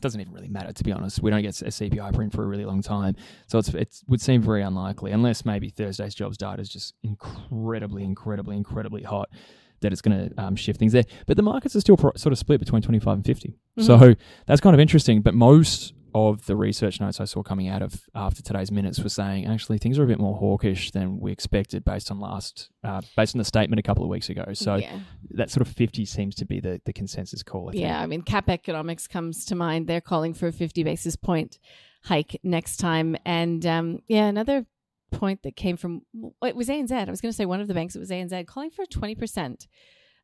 doesn't 0.00 0.20
even 0.20 0.32
really 0.32 0.48
matter, 0.48 0.72
to 0.72 0.84
be 0.84 0.92
honest. 0.92 1.22
We 1.22 1.30
don't 1.30 1.42
get 1.42 1.60
a 1.62 1.66
CPI 1.66 2.14
print 2.14 2.32
for 2.32 2.44
a 2.44 2.46
really 2.46 2.64
long 2.64 2.82
time. 2.82 3.16
So 3.46 3.58
it 3.58 4.02
would 4.06 4.20
seem 4.20 4.42
very 4.42 4.62
unlikely, 4.62 5.12
unless 5.12 5.44
maybe 5.44 5.70
Thursday's 5.70 6.14
jobs 6.14 6.36
data 6.36 6.60
is 6.60 6.68
just 6.68 6.94
incredibly, 7.02 8.04
incredibly, 8.04 8.56
incredibly 8.56 9.02
hot 9.02 9.28
that 9.80 9.92
it's 9.92 10.02
going 10.02 10.28
to 10.28 10.42
um, 10.42 10.56
shift 10.56 10.78
things 10.78 10.92
there. 10.92 11.04
But 11.26 11.36
the 11.36 11.42
markets 11.42 11.74
are 11.74 11.80
still 11.80 11.96
pro- 11.96 12.12
sort 12.16 12.32
of 12.32 12.38
split 12.38 12.60
between 12.60 12.82
25 12.82 13.14
and 13.14 13.24
50. 13.24 13.48
Mm-hmm. 13.48 13.82
So 13.82 14.14
that's 14.46 14.60
kind 14.60 14.74
of 14.74 14.80
interesting. 14.80 15.22
But 15.22 15.34
most 15.34 15.94
of 16.14 16.46
the 16.46 16.56
research 16.56 17.00
notes 17.00 17.20
I 17.20 17.24
saw 17.24 17.42
coming 17.42 17.68
out 17.68 17.82
of 17.82 18.02
after 18.14 18.42
today's 18.42 18.70
minutes 18.70 19.00
were 19.00 19.08
saying 19.08 19.46
actually 19.46 19.78
things 19.78 19.98
are 19.98 20.04
a 20.04 20.06
bit 20.06 20.18
more 20.18 20.36
hawkish 20.36 20.90
than 20.90 21.20
we 21.20 21.32
expected 21.32 21.84
based 21.84 22.10
on 22.10 22.20
last 22.20 22.70
uh, 22.84 23.00
based 23.16 23.34
on 23.34 23.38
the 23.38 23.44
statement 23.44 23.78
a 23.78 23.82
couple 23.82 24.04
of 24.04 24.10
weeks 24.10 24.28
ago. 24.28 24.46
So 24.52 24.76
yeah. 24.76 25.00
that 25.30 25.50
sort 25.50 25.66
of 25.66 25.72
50 25.72 26.04
seems 26.04 26.34
to 26.36 26.44
be 26.44 26.60
the, 26.60 26.80
the 26.84 26.92
consensus 26.92 27.42
call. 27.42 27.70
I 27.70 27.72
yeah, 27.74 28.00
I 28.00 28.06
mean 28.06 28.22
Cap 28.22 28.48
Economics 28.48 29.06
comes 29.06 29.44
to 29.46 29.54
mind. 29.54 29.86
They're 29.86 30.00
calling 30.00 30.34
for 30.34 30.46
a 30.46 30.52
50 30.52 30.82
basis 30.82 31.16
point 31.16 31.58
hike 32.04 32.38
next 32.42 32.78
time, 32.78 33.16
and 33.24 33.64
um, 33.66 34.02
yeah, 34.08 34.26
another 34.26 34.66
point 35.10 35.42
that 35.42 35.56
came 35.56 35.76
from 35.76 36.02
it 36.42 36.56
was 36.56 36.68
ANZ. 36.68 36.92
I 36.92 37.10
was 37.10 37.20
going 37.20 37.32
to 37.32 37.36
say 37.36 37.46
one 37.46 37.60
of 37.60 37.68
the 37.68 37.74
banks. 37.74 37.96
It 37.96 38.00
was 38.00 38.10
ANZ 38.10 38.46
calling 38.46 38.70
for 38.70 38.86
twenty 38.86 39.14
percent 39.14 39.66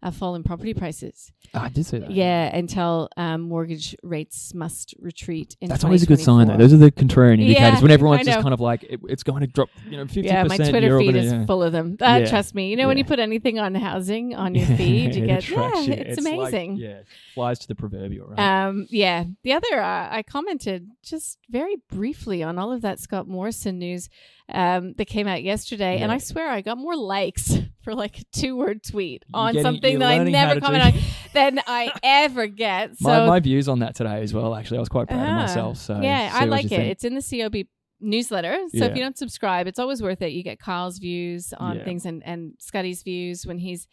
a 0.06 0.12
fall 0.12 0.36
in 0.36 0.44
property 0.44 0.72
prices. 0.72 1.32
Oh, 1.52 1.60
I 1.60 1.68
did 1.68 1.84
say 1.84 1.98
that. 1.98 2.10
Yeah, 2.10 2.54
until 2.54 3.08
um, 3.16 3.42
mortgage 3.42 3.96
rates 4.02 4.54
must 4.54 4.94
retreat. 5.00 5.56
That's 5.60 5.84
always 5.84 6.04
a 6.04 6.06
good 6.06 6.20
sign, 6.20 6.46
though. 6.46 6.56
Those 6.56 6.72
are 6.72 6.76
the 6.76 6.92
contrarian 6.92 7.40
indicators 7.40 7.78
yeah, 7.78 7.80
when 7.80 7.90
everyone's 7.90 8.24
just 8.24 8.40
kind 8.40 8.54
of 8.54 8.60
like, 8.60 8.84
it, 8.84 9.00
it's 9.08 9.24
going 9.24 9.40
to 9.40 9.48
drop, 9.48 9.68
you 9.88 9.96
know, 9.96 10.04
50%. 10.04 10.24
Yeah, 10.24 10.44
my 10.44 10.56
Twitter 10.56 10.98
feed 10.98 11.16
is 11.16 11.32
yeah. 11.32 11.46
full 11.46 11.62
of 11.62 11.72
them. 11.72 11.96
Uh, 12.00 12.20
yeah. 12.20 12.26
Trust 12.26 12.54
me. 12.54 12.70
You 12.70 12.76
know, 12.76 12.86
when 12.86 12.98
you 12.98 13.04
put 13.04 13.18
anything 13.18 13.58
on 13.58 13.74
housing 13.74 14.34
on 14.34 14.54
your 14.54 14.66
feed, 14.76 15.14
you 15.16 15.26
get, 15.26 15.48
yeah, 15.48 15.70
it's, 15.74 15.88
it's, 15.88 16.18
amazing. 16.18 16.74
Like, 16.74 16.82
yeah, 16.82 17.00
flies 17.34 17.58
to 17.60 17.68
the 17.68 17.74
proverbial, 17.74 18.28
right? 18.28 18.66
Um, 18.66 18.86
yeah. 18.90 19.24
The 19.42 19.52
other, 19.52 19.80
uh, 19.80 20.08
I 20.10 20.22
commented 20.22 20.88
just 21.02 21.38
very 21.50 21.76
briefly 21.90 22.42
on 22.42 22.58
all 22.58 22.72
of 22.72 22.82
that 22.82 23.00
Scott 23.00 23.26
Morrison 23.26 23.78
news 23.78 24.08
um, 24.52 24.94
that 24.94 25.06
came 25.06 25.26
out 25.26 25.42
yesterday, 25.42 25.98
and 25.98 26.12
I 26.12 26.18
swear 26.18 26.48
I 26.48 26.60
got 26.60 26.78
more 26.78 26.96
likes 26.96 27.56
for 27.82 27.94
like 27.94 28.18
a 28.18 28.24
two 28.32 28.56
word 28.56 28.82
tweet 28.82 29.24
on 29.34 29.52
getting, 29.52 29.62
something 29.64 29.98
that 29.98 30.10
I 30.10 30.24
never 30.24 30.60
comment 30.60 30.84
on 30.84 31.00
than 31.32 31.60
I 31.66 31.92
ever 32.02 32.46
get. 32.46 32.96
So 32.98 33.08
my, 33.08 33.26
my, 33.26 33.40
views 33.40 33.68
on 33.68 33.80
that 33.80 33.94
today 33.96 34.22
as 34.22 34.32
well. 34.32 34.54
Actually, 34.54 34.78
I 34.78 34.80
was 34.80 34.88
quite 34.88 35.08
proud 35.08 35.20
uh, 35.20 35.22
of 35.22 35.28
ah, 35.28 35.40
myself. 35.40 35.76
So 35.78 36.00
yeah, 36.00 36.30
I 36.32 36.44
like 36.44 36.66
it. 36.66 36.68
Think. 36.68 36.90
It's 36.92 37.04
in 37.04 37.14
the 37.14 37.22
COB 37.22 37.66
newsletter. 38.00 38.56
So 38.68 38.78
Yeah. 38.78 38.84
if 38.86 38.96
you 38.96 39.02
don't 39.02 39.18
subscribe, 39.18 39.66
it's 39.66 39.78
always 39.78 40.02
worth 40.02 40.22
it. 40.22 40.32
You 40.32 40.44
get 40.44 40.60
Kyle's 40.60 40.98
views 40.98 41.52
on 41.58 41.78
Yeah. 41.78 41.84
things 41.84 42.06
and 42.06 42.22
and 42.24 42.52
Scotty's 42.58 43.02
views 43.02 43.46
when 43.46 43.58
he's. 43.58 43.88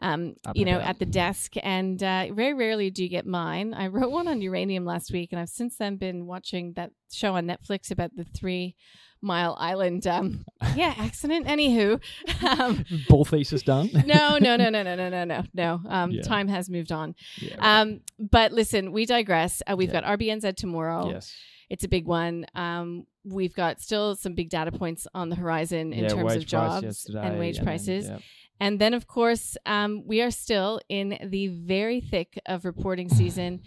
Um, 0.00 0.34
you 0.54 0.64
know, 0.64 0.76
about. 0.76 0.88
at 0.88 0.98
the 0.98 1.06
desk, 1.06 1.52
and 1.62 2.02
uh, 2.02 2.26
very 2.32 2.52
rarely 2.52 2.90
do 2.90 3.02
you 3.04 3.08
get 3.08 3.26
mine. 3.26 3.72
I 3.74 3.86
wrote 3.86 4.10
one 4.10 4.26
on 4.28 4.40
uranium 4.42 4.84
last 4.84 5.12
week, 5.12 5.30
and 5.32 5.40
I've 5.40 5.48
since 5.48 5.76
then 5.76 5.96
been 5.96 6.26
watching 6.26 6.72
that 6.74 6.90
show 7.12 7.36
on 7.36 7.46
Netflix 7.46 7.90
about 7.92 8.10
the 8.16 8.24
Three 8.24 8.74
Mile 9.22 9.56
Island, 9.58 10.06
um, 10.06 10.44
yeah, 10.76 10.94
accident. 10.98 11.46
Anywho, 11.46 12.02
um, 12.60 12.84
Ball 13.08 13.24
thesis 13.24 13.62
done. 13.62 13.88
no, 14.06 14.36
no, 14.38 14.56
no, 14.56 14.68
no, 14.68 14.82
no, 14.82 14.94
no, 14.96 15.08
no, 15.08 15.24
no, 15.24 15.42
no. 15.54 15.80
Um, 15.88 16.10
Yeah. 16.10 16.22
Time 16.22 16.48
has 16.48 16.68
moved 16.68 16.90
on. 16.92 17.14
yeah, 17.38 17.56
Um, 17.80 18.00
but 18.18 18.52
listen, 18.52 18.90
we 18.92 19.06
digress. 19.06 19.62
Uh, 19.66 19.76
we've 19.76 19.92
Yeah. 19.92 20.00
got 20.02 20.18
RBNZ 20.18 20.56
tomorrow. 20.56 21.08
yes. 21.10 21.32
It's 21.70 21.84
a 21.84 21.88
big 21.88 22.04
one. 22.06 22.44
Um, 22.54 23.06
we've 23.24 23.54
got 23.54 23.80
still 23.80 24.14
some 24.16 24.34
big 24.34 24.50
data 24.50 24.70
points 24.70 25.06
on 25.14 25.30
the 25.30 25.36
horizon 25.36 25.94
in 25.94 26.08
terms 26.10 26.34
of 26.34 26.44
jobs 26.44 27.06
and 27.08 27.38
wage 27.38 27.56
then, 27.56 27.64
prices. 27.64 28.06
yeah. 28.08 28.18
And 28.60 28.80
then, 28.80 28.94
of 28.94 29.06
course, 29.06 29.56
um, 29.66 30.02
we 30.06 30.22
are 30.22 30.30
still 30.30 30.80
in 30.88 31.18
the 31.22 31.48
very 31.48 32.00
thick 32.00 32.40
of 32.46 32.64
reporting 32.64 33.08
season. 33.20 33.60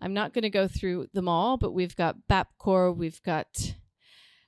I'm 0.00 0.14
not 0.14 0.34
going 0.34 0.42
to 0.42 0.50
go 0.50 0.68
through 0.68 1.08
them 1.14 1.28
all, 1.28 1.56
but 1.56 1.72
we've 1.72 1.96
got 1.96 2.16
Bapcor, 2.28 2.94
we've 2.94 3.22
got 3.22 3.74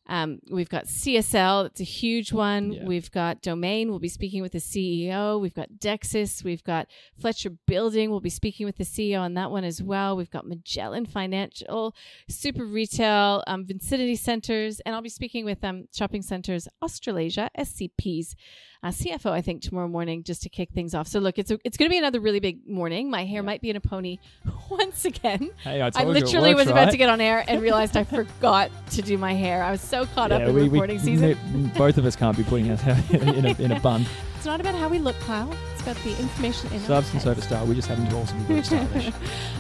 um, 0.09 0.39
we've 0.51 0.69
got 0.69 0.85
CSL, 0.85 1.67
it's 1.67 1.81
a 1.81 1.85
huge 1.85 2.33
one. 2.33 2.73
Yeah. 2.73 2.85
We've 2.85 3.11
got 3.11 3.43
Domain, 3.43 3.91
we'll 3.91 3.99
be 3.99 4.09
speaking 4.09 4.41
with 4.41 4.53
the 4.53 4.59
CEO. 4.59 5.41
We've 5.41 5.55
got 5.55 5.69
Dexus, 5.79 6.45
we've 6.45 6.63
got 6.63 6.87
Fletcher 7.19 7.51
Building, 7.67 8.11
we'll 8.11 8.21
be 8.21 8.31
speaking 8.31 8.67
with 8.67 8.77
the 8.77 8.85
CEO 8.85 9.21
on 9.21 9.35
that 9.35 9.51
one 9.51 9.65
as 9.65 9.83
well. 9.83 10.17
We've 10.17 10.31
got 10.31 10.47
Magellan 10.47 11.07
Financial, 11.07 11.95
Super 12.29 12.65
Retail, 12.65 13.43
um, 13.47 13.67
Vicinity 13.67 14.17
Centers, 14.17 14.81
and 14.81 14.95
I'll 14.95 15.03
be 15.03 15.09
speaking 15.09 15.45
with 15.45 15.65
um, 15.65 15.87
Shopping 15.93 16.23
Centers 16.23 16.69
Australasia, 16.83 17.51
SCP's 17.59 18.37
uh, 18.83 18.89
CFO, 18.89 19.31
I 19.31 19.41
think, 19.41 19.63
tomorrow 19.63 19.89
morning 19.89 20.23
just 20.23 20.43
to 20.43 20.49
kick 20.49 20.71
things 20.73 20.95
off. 20.95 21.09
So, 21.09 21.19
look, 21.19 21.39
it's, 21.39 21.51
a, 21.51 21.59
it's 21.65 21.77
going 21.77 21.89
to 21.89 21.93
be 21.93 21.99
another 21.99 22.21
really 22.21 22.41
big 22.41 22.67
morning. 22.69 23.11
My 23.11 23.25
hair 23.25 23.43
might 23.43 23.61
be 23.61 23.71
in 23.71 23.77
a 23.77 23.81
pony 23.81 24.19
once 24.71 25.05
again. 25.05 25.51
Hey, 25.63 25.81
I, 25.81 25.87
I 25.87 25.91
told 25.91 26.07
you 26.07 26.11
it 26.11 26.25
literally 26.25 26.55
works, 26.55 26.67
was 26.67 26.71
about 26.73 26.85
right? 26.87 26.91
to 26.93 26.97
get 26.97 27.09
on 27.09 27.21
air 27.21 27.45
and 27.49 27.61
realized 27.69 27.97
I 27.97 28.05
forgot 28.05 28.71
to 28.91 29.03
do 29.03 29.19
my 29.19 29.35
hair. 29.35 29.63
I 29.63 29.71
was 29.71 29.81
so 29.81 30.07
caught 30.07 30.33
up 30.33 30.43
in 30.43 30.55
we- 30.55 30.69
we- 30.69 30.99
season. 30.99 31.37
n- 31.55 31.73
both 31.77 31.99
of 31.99 32.05
us 32.07 32.17
can't 32.17 32.37
be 32.37 32.45
putting 32.45 32.71
us 32.71 32.83
in 33.11 33.47
a, 33.47 33.63
in 33.63 33.73
a 33.73 33.81
bun. 33.81 34.05
It's 34.37 34.47
not 34.47 34.61
about 34.61 34.75
how 34.75 34.89
we 34.89 34.99
look, 34.99 35.19
Kyle. 35.21 35.51
It's 35.73 35.83
about 35.83 35.97
the 36.05 36.11
information 36.21 36.71
in 36.73 36.81
our 36.83 36.87
Substance 36.87 37.27
over 37.27 37.41
style. 37.41 37.67
We 37.67 37.75
just 37.75 37.89
happen 37.89 38.07
to 38.09 38.17
also 38.17 38.35
be 38.35 38.43
very 38.43 38.63
stylish. 38.63 39.11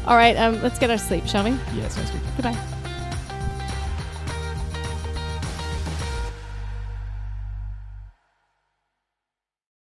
All 0.06 0.16
right, 0.16 0.36
um, 0.36 0.62
let's 0.62 0.78
get 0.78 0.90
our 0.90 0.98
sleep, 0.98 1.26
shall 1.26 1.44
we? 1.44 1.50
yeah, 1.74 1.88
sounds 1.88 2.10
good. 2.10 2.20
Goodbye. 2.36 2.85